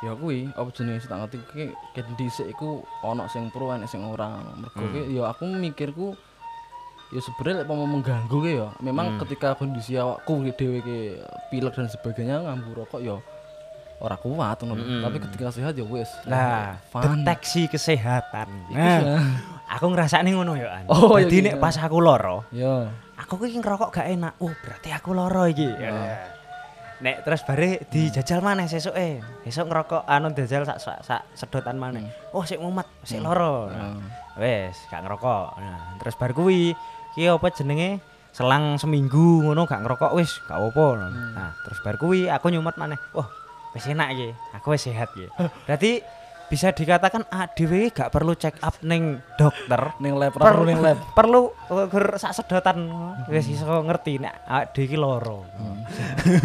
[0.05, 0.13] ya.
[0.13, 1.63] Kuwi apa jenenge sing tak ngerti ki
[1.97, 4.37] ket dhisik iku ana sing pro enek sing ora.
[4.53, 6.13] Mergo ki ya aku mikirku
[7.13, 10.97] ya sebenarnya lek mau mengganggu ki ya memang ketika kondisi awakku dhewe ki
[11.49, 13.17] pilek dan sebagainya ngambu rokok ya
[14.03, 14.83] ora kuat ngono.
[15.07, 16.11] Tapi ketika sehat ya wis.
[16.27, 17.23] Lah, fun.
[17.23, 18.47] deteksi kesehatan.
[18.75, 19.23] Nah,
[19.71, 20.85] aku ngrasakne ngono ya, An.
[20.91, 22.91] Oh, Dadi nek pas aku loro, Ya.
[23.15, 24.35] aku ki ngerokok gak enak.
[24.43, 25.63] Oh, berarti aku loro iki.
[25.79, 26.34] Ya.
[27.03, 29.19] Nek terus bare dijajal maneh sesuke.
[29.43, 32.07] Besok ngerokok anu dijajal sak sak, sak sedotan maneh.
[32.31, 33.67] Oh, sik mumet, sik loro.
[33.67, 33.99] Nah,
[34.39, 35.59] Wes, gak ngerokok.
[35.59, 36.71] Nah, terus bar kuwi
[37.15, 37.99] ki apa jenenge?
[38.35, 40.87] Selang seminggu ngono gak ngerokok wis gak apa-apa.
[41.35, 42.99] Nah, terus bar kuwi aku nyumet maneh.
[43.11, 43.27] Wah,
[43.75, 44.29] wis enak iki.
[44.55, 45.27] Aku wis sehat iki.
[45.67, 45.99] Berarti
[46.45, 49.97] bisa dikatakan ADW gak perlu check up ning dokter.
[49.97, 50.97] Ning lab perlu ning lab.
[51.17, 52.85] perlu uh, ger sak sedotan
[53.25, 55.45] wis iso ngerti nek awake iki loro.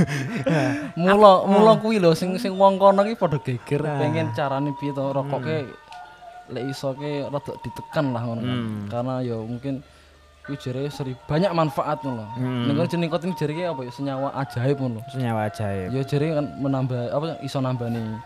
[1.01, 5.05] Mula mula kuwi lho sing sing wong kono ki padha geger pengen carane piye to
[5.13, 5.69] rokoke
[6.51, 8.43] lek iso ke rada ditekan lah ngono.
[8.43, 8.89] Hmm.
[8.89, 9.85] Karena ya mungkin
[10.49, 12.25] kuwi jare seri banyak manfaat ngono.
[12.41, 12.65] Hmm.
[12.65, 15.01] Ning kono jeneng nikotin jare ki apa ya senyawa ajaib ngono.
[15.13, 15.93] Senyawa ajaib.
[15.93, 18.17] Ya jare kan menambah apa iso nambani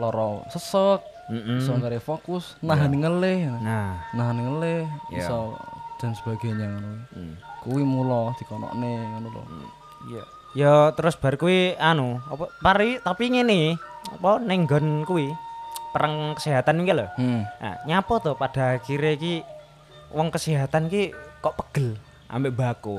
[0.00, 1.60] loro sesek, Mm-mm.
[1.60, 5.22] iso ngare fokus, nahan ngelih, Nah, nahan ngelih, Ya.
[5.22, 5.54] iso
[6.00, 6.92] dan sebagainya ngono.
[7.12, 7.34] mm.
[7.60, 9.42] Kuwi mula dikonokne ngono lho.
[10.08, 10.24] Iya.
[10.50, 13.76] Ya terus bar kuwi anu, apa pari tapi ngene,
[14.10, 15.28] apa ning nggon kuwi
[15.92, 17.06] perang kesehatan iki lho.
[17.14, 17.44] Hmm.
[17.60, 19.44] Nah, nyapa to pada akhirnya ki
[20.10, 21.94] wong kesehatan ki kok pegel
[22.26, 22.98] ambek bako.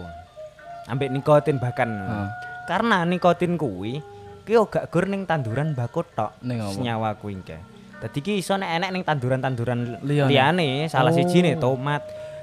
[0.87, 1.89] Ambek nikotin bahkan.
[1.89, 2.27] Hmm.
[2.69, 3.99] Karena nikotin kuwi
[4.41, 6.31] ki gak gur ning tanduran bako tok.
[6.71, 7.57] Senyawa kuwi ki.
[8.01, 10.89] Dadi ki iso nek enek ning tanduran-tanduran Liyane.
[10.89, 11.15] salah Oh.
[11.15, 12.01] siji nih tomat.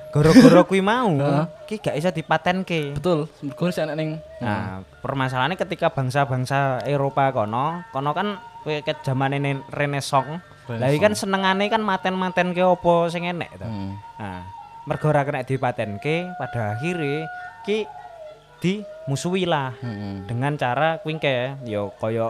[0.08, 1.10] Gara-gara kuwi mau
[1.68, 2.94] ki gak iso dipatenke.
[2.94, 9.66] Betul, mergo enek ning Nah, permasalahannya ketika bangsa-bangsa Eropa kono, kono kan ke zamane ne-
[9.68, 10.38] Renaissance.
[10.68, 13.64] Lah iki kan senengane kan maten-maten ke opo sing enek to.
[13.64, 13.98] Hmm.
[14.14, 14.46] Nah,
[14.84, 17.26] mergo ora kena dipatenke, pada akhirnya
[17.66, 17.82] ki
[19.08, 20.28] dimusuhi lah Heeh.
[20.28, 22.28] dengan cara kuwi ke yo koyo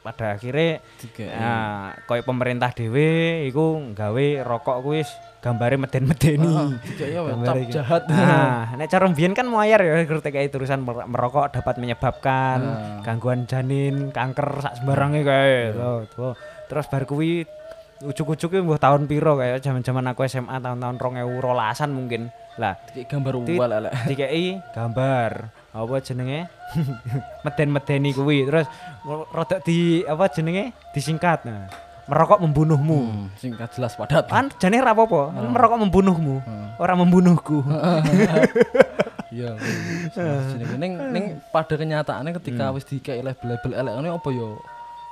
[0.00, 1.28] pada akhirnya Tiga.
[1.30, 5.08] nah, koyo pemerintah dhewe iku gawe rokok kuwi wis
[5.40, 6.48] gambare meden-medeni.
[6.82, 7.20] Tiga ya
[7.54, 7.68] iki.
[7.70, 8.08] jahat.
[8.08, 13.00] Nah, nek cara mbiyen kan muayar ya ketika tulisan mer- merokok dapat menyebabkan Ah.
[13.00, 15.72] gangguan janin, kanker sak sembarange kae.
[15.72, 16.32] Tuh, tuh.
[16.64, 17.44] Terus bar kuwi
[18.00, 22.32] ujuk-ujuke mbuh tahun piro kayak zaman-zaman aku SMA tahun-tahun 2012-an mungkin.
[22.56, 23.92] Lah, gambar Tit- wal elek.
[24.06, 25.32] dikei gambar
[25.74, 26.46] apa jenenge
[27.44, 28.70] meden-medeni kuwi terus
[29.04, 31.66] rodok di apa jenenge disingkat nah
[32.04, 34.28] merokok membunuhmu Hmm, singkat jelas padat.
[34.28, 36.66] kan jane ra apa-apa merokok membunuhmu Hmm.
[36.78, 37.58] orang membunuhku
[39.34, 39.58] Iya.
[40.14, 42.76] Jenenge ning ning pada kenyataannya ketika Hmm.
[42.76, 44.62] wis dikei label-label elek ngene apa yo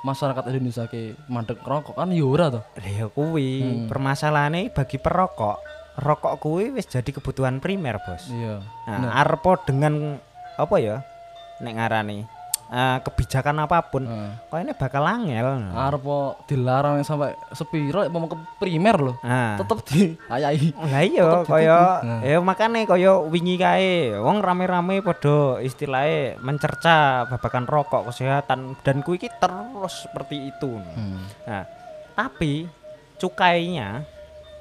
[0.01, 2.61] masyarakat Indonesia ke mandek rokok kan yo ora to.
[2.79, 5.59] Ya kuwi permasalahannya bagi perokok.
[5.95, 8.25] Rokok kuwi wis jadi kebutuhan primer, Bos.
[8.25, 8.63] Iya.
[8.87, 10.17] Nah, arepo dengan
[10.55, 11.01] apa ya?
[11.59, 12.19] Nek ngarani
[12.65, 14.31] eh, kebijakan apa pun, Heeh.
[14.43, 15.69] kok ini bakal angel.
[15.69, 16.05] Arep
[16.43, 19.15] dilarang yang sampai sepiro mau ke primer loh.
[19.21, 20.73] Nah, Tetep di ayahi.
[20.73, 22.19] lah iya kaya Nah.
[22.25, 29.21] ya makane kaya wingi kae wong rame-rame padha istilahnya mencerca babakan rokok kesehatan dan kuwi
[29.21, 30.73] terus seperti itu.
[30.73, 31.29] Hmm.
[31.45, 31.69] Nah,
[32.15, 32.65] tapi
[33.17, 34.01] cukainya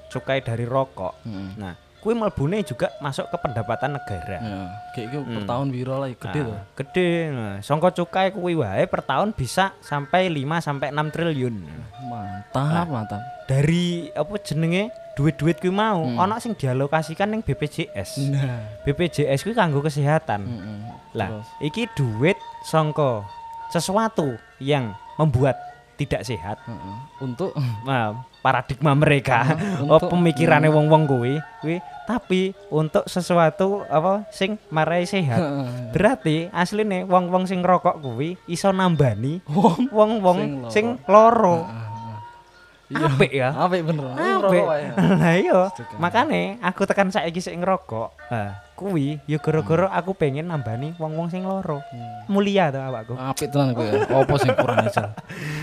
[0.07, 1.17] cukai dari rokok.
[1.25, 1.57] Hmm.
[1.57, 4.39] Nah, kuwi mlebune juga masuk ke pendapatan negara.
[4.43, 4.59] Ya,
[4.93, 6.59] kayak gitu per tahun biro lah gede Nah, tuh.
[6.83, 7.09] Gede.
[7.31, 11.55] Nah, songko cukai kuwi wae per tahun bisa sampai 5 sampai 6 triliun.
[12.11, 13.23] Mantap, mantap.
[13.47, 18.19] Dari apa jenenge duit-duit kuwi mau ana sing dialokasikan ning BPJS.
[18.35, 18.83] Nah.
[18.83, 20.43] BPJS kuwi kanggo kesehatan.
[20.43, 20.79] Heeh.
[21.15, 22.35] Lah, iki duit
[22.67, 23.23] songko
[23.71, 24.91] sesuatu yang
[25.23, 25.55] membuat
[25.95, 26.59] tidak sehat.
[26.67, 26.97] Heeh.
[27.23, 27.55] Untuk
[27.87, 29.47] Nah, paradigma mereka,
[29.83, 35.39] Untuk- oh, pemikirannya wong-wong kuwi, kuwi tapi untuk sesuatu apa sing marai sehat.
[35.95, 39.39] Berarti asline wong-wong sing rokok kuwi iso nambani
[39.89, 41.63] wong-wong Sing sing loro.
[42.93, 43.09] Iya.
[43.09, 43.49] Apik ya.
[43.57, 44.05] Apik bener.
[44.13, 44.65] Apik.
[44.69, 45.97] Lah iya, Setuju.
[45.97, 48.13] makane aku tekan saiki sik ngerokok.
[48.73, 51.85] Nah, kuwi ya gara-gara aku pengen nambani wong-wong sing loro.
[52.25, 53.15] Mulia to awakku.
[53.15, 53.85] Apik tenan kuwi.
[53.87, 54.01] ya.
[54.09, 55.13] Apa sing kurang aja.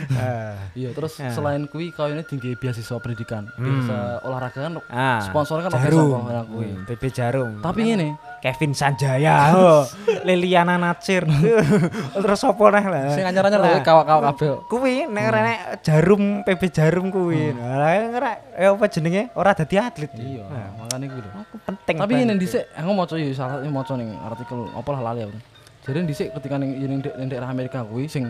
[0.09, 0.57] Ah.
[0.73, 1.29] Iya, terus Ya.
[1.29, 3.45] selain kuwi kau ini tinggi beasiswa pendidikan.
[3.51, 6.21] Beasiswa olahraga kan Ah, sponsornya kan oke jarum.
[6.23, 6.65] orang kuwi.
[6.67, 7.51] Hmm, BB Jarum.
[7.59, 8.07] Tapi ngene,
[8.39, 9.85] Kevin Sanjaya, oh,
[10.27, 11.29] Liliana Natsir,
[12.15, 13.05] terus apa neh lah?
[13.11, 14.49] sing anyar-anyar lho kawak-kawak kabeh.
[14.65, 17.53] Kuwi nek nek jarum PB Jarum kuwi.
[17.53, 20.09] Lah ngerek eh apa jenenge ora dadi atlet.
[20.11, 21.31] Iya, Nah, makane kuwi lho.
[21.37, 21.95] aku penting.
[21.95, 25.39] Tapi ngene dhisik aku maca ya salah maca ning artikel apa lah lali aku.
[25.87, 28.27] Jadi dhisik ketika ning ning ning daerah Amerika kuwi sing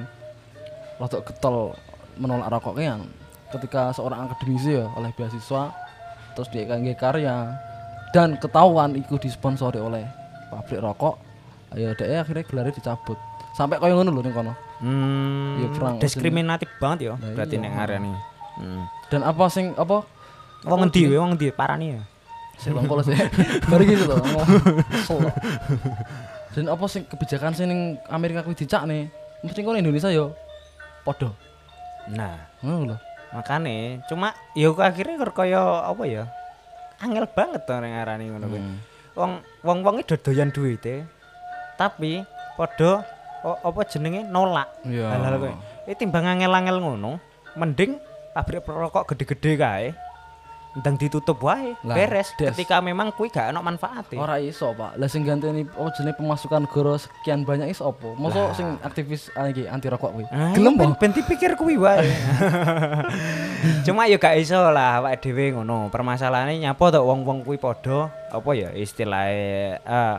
[1.02, 1.74] rada getol
[2.20, 3.02] menolak rokok kan
[3.50, 5.74] ketika seorang akademisi ya oleh beasiswa
[6.36, 7.56] terus dia kangge karya
[8.14, 10.06] dan ketahuan iku disponsori oleh
[10.52, 11.16] pabrik rokok
[11.74, 13.18] ya dia akhirnya gelarnya dicabut
[13.56, 16.00] sampai kaya ngono lho ning kono Hmm, perang.
[16.00, 17.64] diskriminatif banget ya berarti iya.
[17.68, 18.14] nek ngarani.
[18.60, 18.84] Hmm.
[19.12, 20.08] dan apa sing apa
[20.68, 22.02] Wong endi we, wong endi parani ya.
[22.60, 23.16] Sing longkol sih
[23.72, 24.20] baru gitu loh
[26.54, 29.08] dan apa sing kebijakan sing ning Amerika kuwi dicak nih
[29.40, 30.34] mesti kono Indonesia yo
[31.04, 31.34] podo
[32.10, 32.98] Nah, ngono
[33.30, 36.24] makane cuma ya kok akhirnya kaya apa ya?
[36.98, 38.60] Angel banget to nek ngarani ngono kuwi.
[38.60, 38.78] Hmm.
[39.14, 41.06] wong wong wong itu doyan duite
[41.78, 42.26] tapi
[42.58, 43.06] padha
[43.46, 45.14] apa jenenge nolak Iya.
[45.14, 45.54] hal-hal kuwi
[45.86, 47.22] eh timbang angel-angel ngono
[47.54, 48.02] mending
[48.34, 49.88] pabrik rokok gede-gede kae
[50.80, 52.50] ndang ditutup wae beres des.
[52.50, 56.64] ketika memang kuwi gak ono manfaate ora iso pak lah sing ganteni apa jenenge pemasukan
[56.64, 60.74] negara sekian banyak iso apa mosok sing aktivis ah, iki anti rokok kuwi Ah, gelem
[60.74, 62.06] ben, ben dipikir kuwi wae.
[63.86, 65.90] Cuma ya gak iso lah awake dhewe ngono.
[65.90, 70.18] Permasalahannya nyapa to wong-wong kuwi padha apa ya istilahnya eh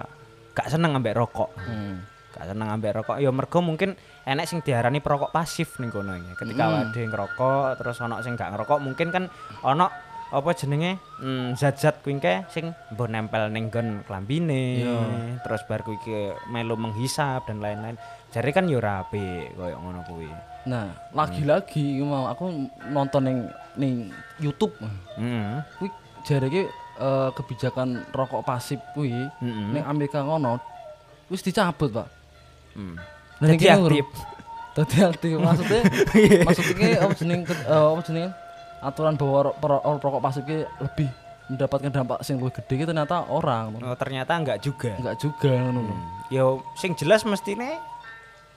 [0.53, 1.51] gak seneng ambek rokok.
[1.57, 2.05] Hmm.
[2.31, 3.93] gak seneng ambek rokok ya mergo mungkin
[4.23, 6.15] enek sing diarani perokok pasif ning kono.
[6.35, 6.89] Ketika Hmm.
[6.89, 9.25] awake ngerokok terus ono sing gak ngerokok mungkin kan
[9.61, 9.89] ono
[10.31, 14.99] apa jenenge hmm, zat-zat kuwi sing mbok nempel ning nggon klambine Iya.
[15.43, 15.99] terus bar kuwi
[16.49, 17.99] melu menghisap dan lain-lain.
[18.31, 20.31] Jare kan ora apik koyo ngono kuwi.
[20.61, 23.39] nah lagi-lagi iku mau aku nonton ning
[23.75, 23.95] ning
[24.39, 24.77] YouTube
[25.17, 25.65] Heeh.
[25.81, 25.89] kuwi
[26.23, 26.69] jareke
[27.01, 29.67] eh, kebijakan rokok pasif kuwi Heeh.
[29.75, 30.61] ning Amerika ngono
[31.27, 32.09] wis dicabut pak
[32.71, 32.95] Hmm.
[33.43, 34.07] Jadi aktif.
[34.79, 35.83] Dadi aktif maksudnya
[36.47, 38.31] maksudnya apa jeneng eh, apa jeneng
[38.81, 39.53] aturan bahwa
[39.97, 41.09] rokok pasif ki lebih
[41.47, 44.95] mendapatkan dampak sing lebih gede ki ternyata orang Oh, ternyata enggak juga.
[44.95, 45.95] enggak juga ngono lho.
[46.29, 47.77] Yo sing jelas mestine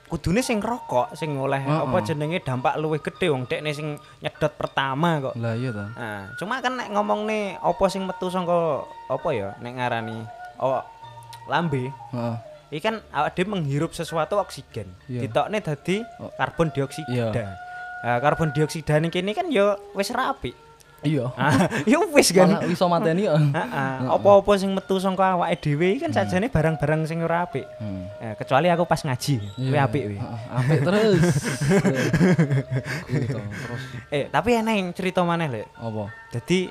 [0.06, 1.80] kudune sing rokok sing oleh Heeh.
[1.82, 3.88] apa jenenge dampak luwih gede wong dekne sing
[4.20, 5.34] nyedot pertama kok.
[5.36, 5.86] Lah iya ta.
[5.90, 10.22] Nah, cuma kan nek ngomong nih apa sing metu saka apa ya nek ngarani
[10.60, 10.78] oh
[11.44, 12.36] lambe Heeh.
[12.70, 14.86] iki kan awak dhewe menghirup sesuatu oksigen.
[15.08, 15.26] Iya.
[15.26, 16.30] Ditokne dadi Oh.
[16.32, 17.10] karbon dioksida.
[17.10, 17.28] Iya.
[18.04, 20.52] Nah, karbon dioksida ning kene kan ya wis rapi.
[21.04, 21.28] Iya.
[21.36, 22.64] Ah, ya wis kan.
[22.68, 23.36] Iso mateni ya.
[24.16, 27.64] Apa-apa sing metu saka awake dhewe iki kan sajane barang-barang sing ora apik.
[27.76, 28.08] Hmm.
[28.20, 29.84] Eh, kecuali aku pas ngaji, kuwi Iya.
[29.84, 30.18] apik kuwi.
[30.48, 31.20] Apik terus.
[33.08, 33.32] Terus
[34.12, 35.68] Eh, tapi enek yang cerita maneh, Lek.
[35.76, 36.04] apa?
[36.32, 36.70] Jadi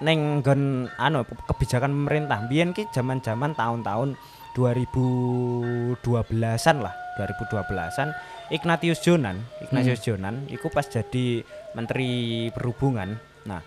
[0.00, 4.16] neng nggon anu kebijakan pemerintah biyen ki zaman-zaman tahun-tahun
[4.52, 8.08] 2012-an lah, 2012-an
[8.46, 11.42] Ignatius Jonan, Ignatius Jonan iku pas jadi
[11.74, 12.10] menteri
[12.54, 13.18] perhubungan.
[13.42, 13.58] Nah,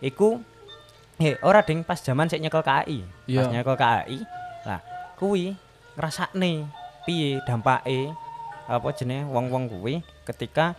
[0.00, 0.40] iku
[1.20, 2.98] eh ora ding pas zaman sik nyekel KAI.
[3.04, 3.52] Pas Iya.
[3.52, 4.18] nyekel KAI.
[4.64, 4.80] Nah,
[5.14, 5.52] kuwi
[5.94, 6.64] ngrasakne
[7.04, 8.08] piye dampake
[8.64, 10.72] apa jenenge wong-wong kuwi ketika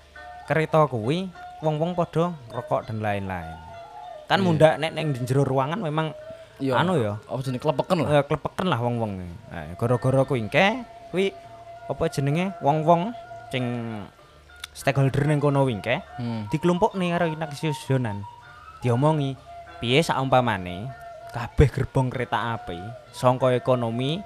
[0.43, 1.29] kereta kuwi
[1.61, 3.53] wong-wong padha ngerokok dan lain-lain.
[4.25, 4.45] Kan Iya.
[4.49, 6.09] mundak nek ning jero ruangan memang
[6.57, 6.81] Iya.
[6.81, 8.09] anu ya Apa jenenge klepeken lah.
[8.11, 9.13] eh, klepeken lah wong-wong.
[9.45, 10.81] Nah, gara-gara kuwi engke
[11.13, 11.29] kuwi
[11.85, 13.13] apa jenenge wong-wong
[13.53, 13.65] sing
[14.73, 16.49] stakeholder ning kono wingke Hmm.
[16.49, 18.25] dikelompokne karo inaksiusionan.
[18.81, 19.37] Diomongi
[19.77, 20.89] piye saumpamane
[21.29, 22.77] kabeh gerbong kereta api
[23.13, 24.21] sangka ekonomi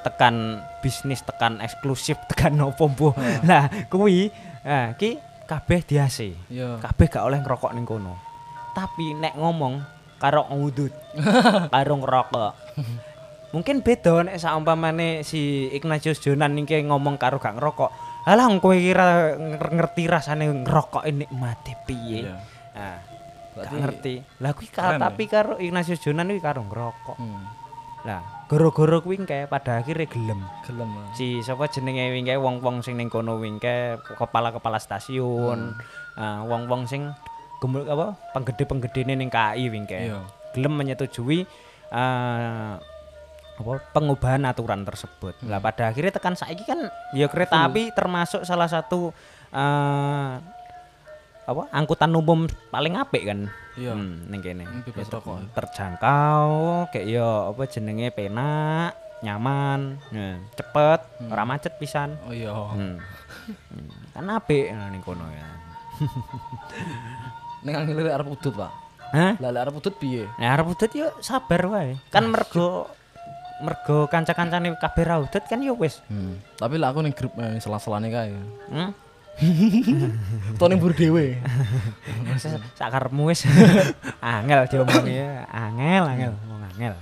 [0.00, 3.12] tekan bisnis tekan eksklusif tekan opo mbuh.
[3.48, 4.32] Lah kuwi
[4.64, 6.32] ah ki kabeh diase.
[6.48, 6.80] Iya.
[6.80, 8.16] Kabeh gak oleh ngerokok ning kono.
[8.72, 9.84] Tapi nek ngomong
[10.16, 10.92] karo ngudut
[11.74, 12.52] karo ngerokok.
[13.50, 18.09] Mungkin beda nek saumpamane si Ignatius Jonan iki ngomong karo gak ngerokok.
[18.22, 22.28] Alah kowe kira nger- ngerti rasane ngerokok nikmate piye?
[22.76, 22.98] Nah,
[23.56, 24.14] gak ngerti.
[24.38, 25.02] Lah kuwi ka- Keren ya?
[25.02, 27.16] tapi karo Ignatius Jonan kuwi karo ngerokok.
[27.16, 27.44] Hmm.
[28.00, 30.40] Lah, gara-gara kuwi kayak pada akhirnya gelem.
[30.64, 30.88] Gelem.
[31.12, 35.76] Si sapa jenenge wingke wong-wong sing ning kono wingke kepala-kepala stasiun.
[35.76, 35.80] Hmm.
[36.16, 37.12] Ah, wong-wong sing
[37.60, 40.12] gemul apa penggede-penggedene ning KAI wingke.
[40.50, 41.44] Gelem menyetujui
[41.90, 42.72] eh
[43.60, 45.36] apa pengubahan aturan tersebut.
[45.44, 45.52] Hmm.
[45.52, 49.12] Lah pada akhirnya tekan saiki kan ya kereta api termasuk salah satu
[49.52, 50.32] eh
[51.50, 53.52] apa angkutan umum paling apik kan.
[53.76, 53.92] Iya.
[53.92, 54.64] Hmm, ning kene.
[54.64, 55.08] Hmm, bebas.
[55.52, 56.50] Terjangkau
[56.88, 62.16] kayak ya apa jenenge penak, nyaman, nah, cepet, ora macet pisan.
[62.24, 62.54] Oh iya.
[62.54, 62.96] Hmm.
[63.68, 65.46] Hmm, Kan apik nah, ning kono ya.
[67.60, 68.72] Ning angel arep udut, Pak.
[69.12, 69.32] Hah?
[69.36, 70.24] Lah arep udut piye?
[70.40, 71.98] Nah, arep udut yo sabar wae.
[72.08, 72.88] Kan mergo
[73.60, 76.00] mergo kanca-kancane kabeh ra udut kan yo wis.
[76.08, 76.40] Hmm.
[76.56, 78.32] Tapi lah aku ning grup eh, selah-selane kae.
[78.72, 78.90] Hmm?
[80.60, 81.40] To ning bur dhewe.
[82.36, 83.48] Sa- Sakarepmu wis
[84.24, 85.48] angel diomongi ya.
[85.48, 86.94] Angel, angel, wong angel.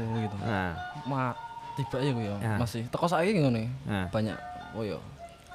[0.00, 0.36] Oh gitu.
[0.40, 0.72] Nah,
[1.04, 1.36] Ma
[1.76, 2.36] tiba ya gue ya.
[2.40, 2.56] Ya.
[2.56, 3.68] Masih teko saiki ngene.
[3.84, 4.08] Nah.
[4.08, 4.36] Banyak
[4.72, 4.96] oh ya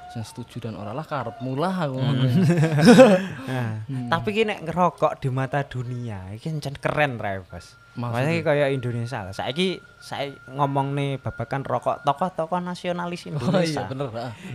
[0.08, 2.00] sing setuju dan ora lah karepmu lah aku.
[2.00, 3.82] nah.
[4.14, 7.76] tapi ki nek ngerokok di mata dunia iki encen keren ra, Bos.
[7.98, 8.46] Maksudnya?
[8.46, 9.34] Kayak Indonesia lah.
[9.34, 13.82] Saiki saya ngomong nih babakan rokok tokoh-tokoh nasionalis Oh Indonesia.
[13.82, 14.08] iya bener.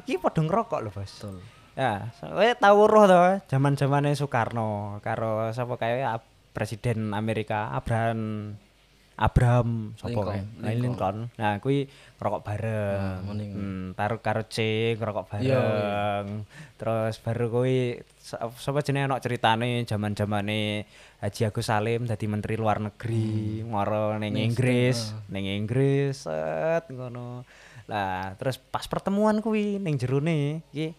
[0.07, 1.11] Iki padha ngerokok lho, Bos.
[1.11, 1.37] Betul.
[1.73, 8.53] Ya, soalnya tahu roh to zaman-zamane Soekarno karo sapa kae Ab- Presiden Amerika Abraham
[9.23, 10.27] Abraham sapa Lincoln,
[10.59, 10.83] Nah, Lincoln.
[10.83, 11.17] Lincoln.
[11.39, 11.79] Nah, kuwi
[12.19, 12.99] ngerokok bareng.
[13.23, 13.35] Nah.
[13.55, 14.57] Hmm, taruh karo C
[14.93, 16.27] ngerokok Iya, bareng.
[16.75, 17.79] Terus baru kuwi
[18.19, 20.83] sa- sapa jenenge ana ceritane zaman-zamane
[21.23, 27.47] Haji Agus Salim dadi menteri luar negeri, moro ning Ning Inggris, ning Inggris set ngono.
[27.87, 30.91] Lah, terus pas pertemuan kuwi ning jerone iki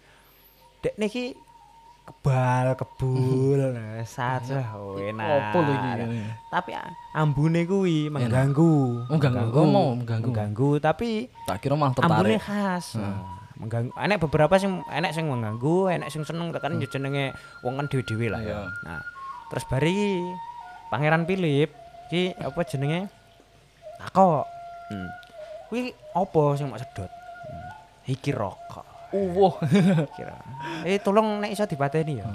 [0.80, 1.36] dek niki
[2.04, 4.04] kebal kebul enak
[5.56, 6.20] lho iki ngene?
[6.52, 6.72] tapi
[7.16, 9.56] ambune kuwi mengganggu Oh, ganggu.
[9.56, 10.28] Oh, mau mengganggu.
[10.28, 12.42] mengganggu tapi Tak kira malah ambune tertarik.
[12.44, 13.00] khas
[13.56, 17.32] mengganggu enek beberapa sing enek sing mengganggu enek sing seneng tekan yo jenenge
[17.64, 18.60] wong kan dhewe-dhewe lah ya Iya.
[18.84, 19.00] nah
[19.48, 20.20] terus bari
[20.92, 21.72] Pangeran Philip
[22.10, 23.08] iki apa jenenge
[23.98, 24.44] takok
[24.92, 25.10] hmm.
[25.72, 28.12] kuwi apa sing mau sedot hmm.
[28.12, 28.84] iki rokok
[29.14, 29.54] Uwoh.
[30.18, 30.34] kira
[30.84, 32.26] eh tolong nek iso dipateni ya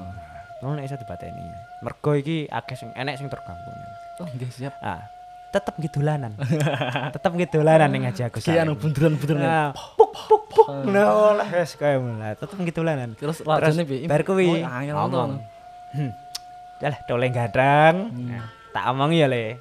[0.59, 1.43] tolong nek iso dipateni
[1.81, 3.71] mergo iki akeh sing enek sing terganggu
[4.19, 4.75] Oh, nggih siap.
[4.81, 5.07] ah
[5.49, 6.35] tetep ngidolanan
[7.14, 8.62] tetep ngidolanan ning Haji Agus Ki Salim.
[8.64, 9.41] anu bunderan-bunderan.
[9.41, 14.05] Nah, puk puk puk nah lah wis kaya mulai tetep ngidolanan Terus lajane piye?
[14.05, 15.97] bar kuwi Oh, angel ngomong to.
[15.97, 16.11] hmm.
[16.79, 18.27] Yalah doleng gadang Hmm.
[18.29, 19.57] Nah, tak omong ya le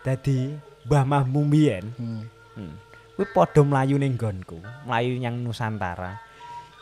[0.00, 2.22] dadi Mbah Mahmum biyen Hmm.
[2.54, 2.74] Hmm.
[3.12, 6.18] Kuwi padha mlayu ning nggonku, mlayu nyang Nusantara.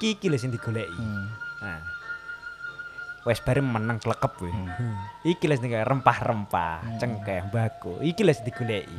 [0.02, 0.98] Ki iki lho sing digoleki.
[0.98, 1.30] Hmm.
[1.62, 1.78] Nah.
[3.22, 4.50] Wes bare meneng klekep kuwi.
[5.22, 8.02] Iki lho sing rempah-rempah, cengkeh, mbako.
[8.02, 8.98] Iki lho sing digoleki.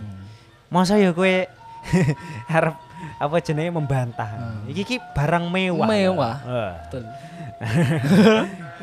[0.71, 1.27] Masa ya kowe
[2.55, 2.75] arep
[3.19, 4.63] apa jenenge membantah.
[4.63, 5.87] Iki ki barang mewah.
[5.91, 6.35] Mewah.
[6.39, 6.71] Heeh.
[6.87, 7.03] Betul.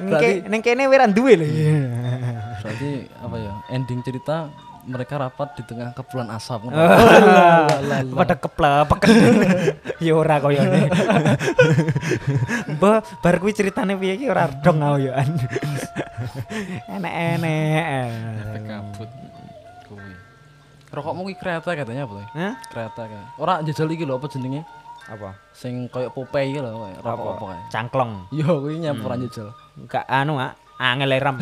[0.21, 1.49] Ke- Ning kene wis duwe lho.
[2.61, 3.53] Berarti apa ya?
[3.73, 4.53] Ending cerita
[4.85, 6.69] mereka rapat di tengah kepulan asap.
[8.21, 9.01] Pada keplepek.
[10.05, 10.89] ya ora koyone.
[12.77, 15.31] Mbah bar kuwi ceritane piye iki ora dong ayoan.
[16.89, 18.09] Enek-enek.
[18.45, 19.11] Efek kabut.
[19.89, 20.13] Kuwi.
[20.91, 22.15] Rokokmu ki kereta katanya apa?
[22.37, 22.55] Hah?
[22.69, 23.25] Kereta kan.
[23.41, 24.63] Ora jajal iki lho apa jenenge?
[25.09, 25.35] Apa?
[25.57, 27.61] Sing koyo Popeye iki lho, koyo rokok apa kae.
[27.73, 28.13] Cangklong.
[28.37, 29.49] Yo kuwi nyampuran jajal.
[29.81, 30.60] Enggak anu, Mak.
[30.81, 31.37] Angel ram.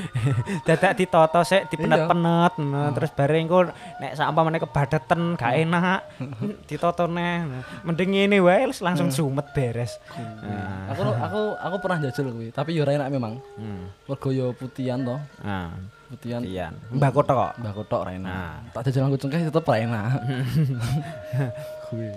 [0.66, 3.68] Dadak ditata sik dipenet-penet nah, terus bareng engko
[4.00, 6.00] nek sampah meneh kebadetan gak enak.
[6.68, 7.44] ditata neh.
[7.84, 10.00] Mending ngene wae langsung sumet beres.
[10.16, 13.36] Nah, Aku aku aku pernah jajal kuwi, tapi yo ora enak memang.
[13.60, 14.08] hmm.
[14.08, 15.20] Mergo yo putihan to.
[15.44, 15.76] Nah,
[16.10, 16.74] Putihan iya.
[16.90, 17.52] Mbak Koto kok.
[17.62, 18.26] Mbah kotok ra enak.
[18.26, 18.58] Nah.
[18.74, 20.06] Tak jajal nganggo cengkeh tetep ra enak.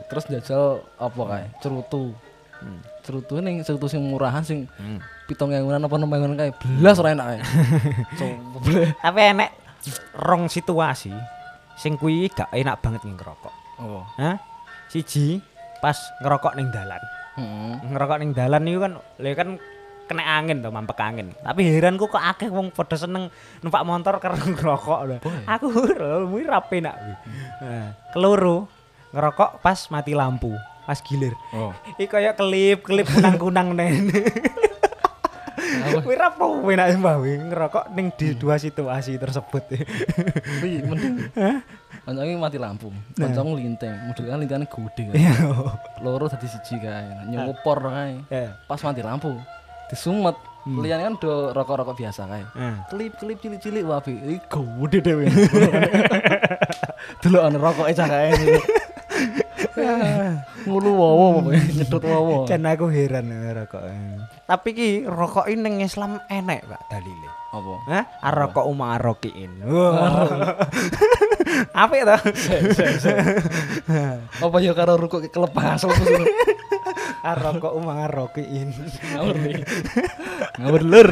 [0.09, 0.63] Terus jajal
[0.97, 1.45] apa kae?
[1.61, 2.03] Cerutu.
[2.57, 2.81] Hmm.
[3.05, 4.97] Cerutu ning cerutu sing murahan sing Hmm.
[5.25, 7.27] Pitung ewunan apa enam ewunan kae belas ora enak.
[9.03, 9.49] Tapi enek
[10.15, 11.11] rong situasi
[11.79, 13.55] sing kuwi gak enak banget ngerokok.
[13.81, 14.03] Oh.
[14.19, 14.37] Hah?
[14.87, 15.41] Siji
[15.81, 17.01] pas ngerokok ning dalan.
[17.33, 17.73] Heeh.
[17.89, 19.49] ngerokok ning dalan niku kan lha kan
[20.05, 23.33] kena angin to mampek angin tapi heranku kok akeh wong padha seneng
[23.65, 25.17] numpak motor karo ngerokok lho
[25.49, 25.65] aku
[26.29, 26.95] kuwi rapi nak
[27.57, 28.69] nah, keloro
[29.15, 30.53] ngerokok pas mati lampu
[30.85, 31.73] pas gilir Oh.
[31.95, 34.13] iki kaya kelip kelip kunang-kunang nen
[36.03, 39.63] kuwi rapo enak mbah kuwi ngerokok ning di dua situasi tersebut
[40.59, 41.15] Kuwi mending.
[42.03, 42.87] Kancaku mati lampu.
[43.15, 43.95] Kancaku linteng.
[44.07, 45.15] Model kan lintengane gede kan.
[45.15, 45.33] iya
[46.03, 47.31] Loro dadi siji kae.
[47.31, 48.23] Nyopor kae.
[48.27, 49.31] ya Pas mati lampu
[49.87, 50.35] disumet.
[50.63, 52.43] Liyane kan do rokok-rokok biasa kae.
[52.55, 52.87] Nah.
[52.87, 54.11] Kelip-kelip cilik-cilik wae.
[54.39, 55.25] Iki gede dhewe.
[57.23, 58.31] Delokane rokoke cah kae.
[60.63, 62.35] Ngulu wowo pokoke nyedot wowo.
[62.47, 63.83] dan aku heran ngerokok
[64.43, 67.73] tapi ki rokok ini ning Islam enek pak dalile Apa?
[67.85, 68.03] Hah?
[68.33, 69.61] Aroko umma arokiin.
[71.85, 72.17] Apik to?
[74.41, 75.85] Apa ya karo rukuk kelepas
[77.21, 78.73] Aroko umma arokiin.
[79.13, 79.61] Ngawur nih.
[80.57, 81.09] Ngawur lur.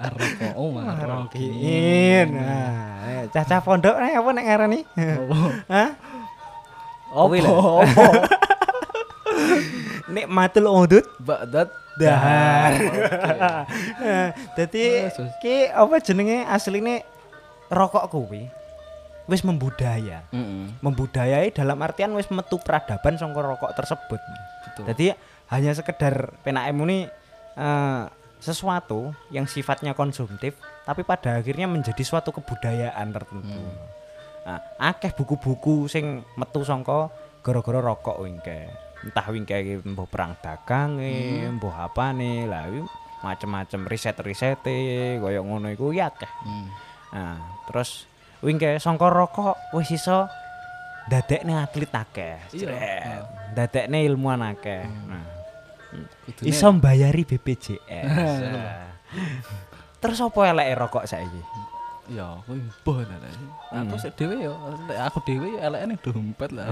[0.00, 2.32] Aroko oh mah Arokiin.
[2.32, 4.80] Nah, cacah pondok nek apa nek ngarani?
[5.68, 5.92] Hah?
[7.12, 7.84] Kuwi Apa?
[10.10, 12.72] Nikmatul udud Ba'dat dahar.
[14.56, 15.28] Dadi Yesus.
[15.42, 17.04] ki apa jenenge asline
[17.70, 18.48] rokok kuwi
[19.30, 20.26] wis membudaya.
[20.34, 20.74] Heeh.
[20.82, 24.20] Membudayai dalam artian wis metu peradaban saka rokok tersebut.
[24.66, 24.84] Betul.
[24.90, 25.06] Jadi
[25.54, 27.06] hanya sekedar PNAM ini
[27.54, 28.02] eh,
[28.40, 30.56] sesuatu yang sifatnya konsumtif
[30.88, 33.60] tapi pada akhirnya menjadi suatu kebudayaan tertentu.
[34.40, 37.12] Nah, akeh buku-buku sing metu sangka
[37.44, 38.66] gara-gara rokok wingke.
[39.00, 42.68] Entah wingke iki mbuh perang dagang, e, mbuh apane, lah
[43.20, 46.32] macem-macem riset-risete kaya ngono iku ya akeh.
[46.44, 46.68] Hmm.
[47.12, 47.36] Nah,
[47.68, 48.08] terus
[48.40, 50.28] wingke sangka rokok wis iso
[51.08, 52.36] dadekne atlet akeh.
[52.56, 53.24] Iya.
[53.52, 54.84] Dadekne ilmuwan akeh.
[54.84, 55.24] Nah,
[56.28, 58.08] Kudune- iso mbayari BPJS.
[58.54, 58.86] Nah.
[59.98, 61.42] Terus apa eleke rokok saiki?
[62.10, 63.22] Ya, kuwi mbah lah.
[63.70, 64.50] Aku sik dhewe ya,
[65.06, 66.66] aku dhewe ya eleke ning dompet lah.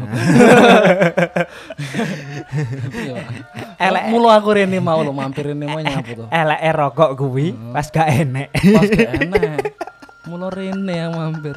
[2.90, 3.22] Iya.
[3.86, 4.02] Elek.
[4.10, 6.26] Mulu aku rene mau lo mampir rene mau nyapu to.
[6.34, 8.50] Eleke rokok kuwi pas gak enek.
[8.50, 9.78] Pas gak enek.
[10.26, 11.54] Mulu rene yang mampir.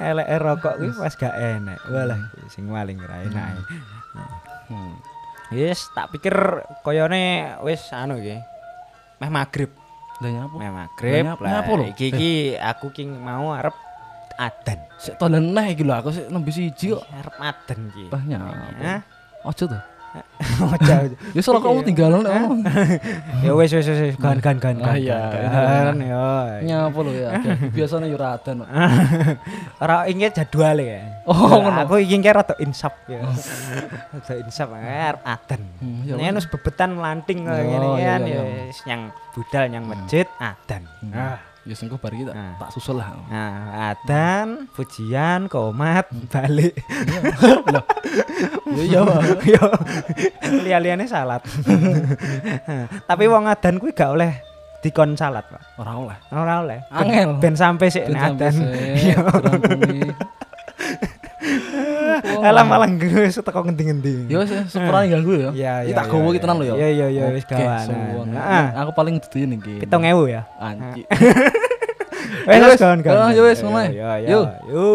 [0.00, 1.78] Eleke rokok kuwi pas gak enek.
[1.92, 3.60] Walah, sing maling ra enak.
[4.72, 4.96] Hmm.
[5.52, 8.40] Yes, tak pikir koyone wis anu iki.
[9.20, 9.68] Meh magrib,
[10.22, 10.54] Lah nyapu.
[10.56, 11.12] meh magrib.
[11.12, 11.84] Lah, nyap- Lah, nyapu lho.
[11.90, 13.74] Iki iki aku ki mau arep
[14.36, 14.78] adan.
[14.96, 17.02] Sik tolen neh iki lho aku sik nembe siji kok.
[17.10, 18.04] Arep adan iki.
[18.06, 18.54] Bah nyapu.
[18.80, 19.00] Hah?
[19.42, 19.64] Ojo
[21.36, 22.56] Ya soal kamu tinggalan nek ono.
[23.46, 24.76] Ya wis wis wis gan gan gan.
[24.84, 25.20] Ah, gan, iya.
[25.32, 26.26] gan, ya.
[26.62, 27.30] Nyapu lho ya.
[27.72, 28.62] Biasanya yo radan.
[28.62, 28.68] kok.
[29.80, 31.24] Ora ingin jadwal ya.
[31.24, 31.88] Oh, ngono.
[31.88, 33.24] Aku ingin kira rada insaf ya.
[34.12, 35.62] Rada insaf arep adan.
[35.80, 38.82] Hmm, ya Nek wis bebetan melanting kaya Oh, ngene iya, kan iya, ya iya.
[38.86, 39.02] nyang
[39.32, 40.82] budal nyang masjid adan.
[41.14, 41.51] Ah.
[41.62, 42.58] Ya sengko bar iki tak Ah.
[42.58, 43.14] tak susul lah.
[43.30, 46.74] Nah, adan, pujian, komat, balik.
[48.74, 49.02] Ya iya.
[49.54, 49.64] Yo,
[50.58, 51.46] liya-liyane salat.
[53.10, 54.42] Tapi wong adan kuwi gak oleh
[54.82, 55.78] dikon salat, Pak.
[55.78, 56.18] Ora oleh.
[56.34, 56.82] Ora oleh.
[56.90, 57.38] Angel.
[57.38, 58.54] Ben sampai sik adan.
[62.42, 64.26] Alah malah gue teko ngendi-ngendi.
[64.26, 65.50] Ya wis sepurane ganggu ya.
[65.54, 66.74] Iya, iya, tak gowo iya, iki tenan lho ya.
[66.74, 68.26] Iya, iya, iya, wis gawanan.
[68.82, 69.74] Aku paling duduin iki.
[69.86, 70.42] 7000 ya.
[70.58, 71.06] Anjir.
[72.42, 73.18] Wes Wes, kawan-kawan.
[73.22, 73.90] ah, ya wes, ngono ae.
[73.94, 74.28] Ya, ya.
[74.28, 74.40] Yo.
[74.66, 74.86] Yo.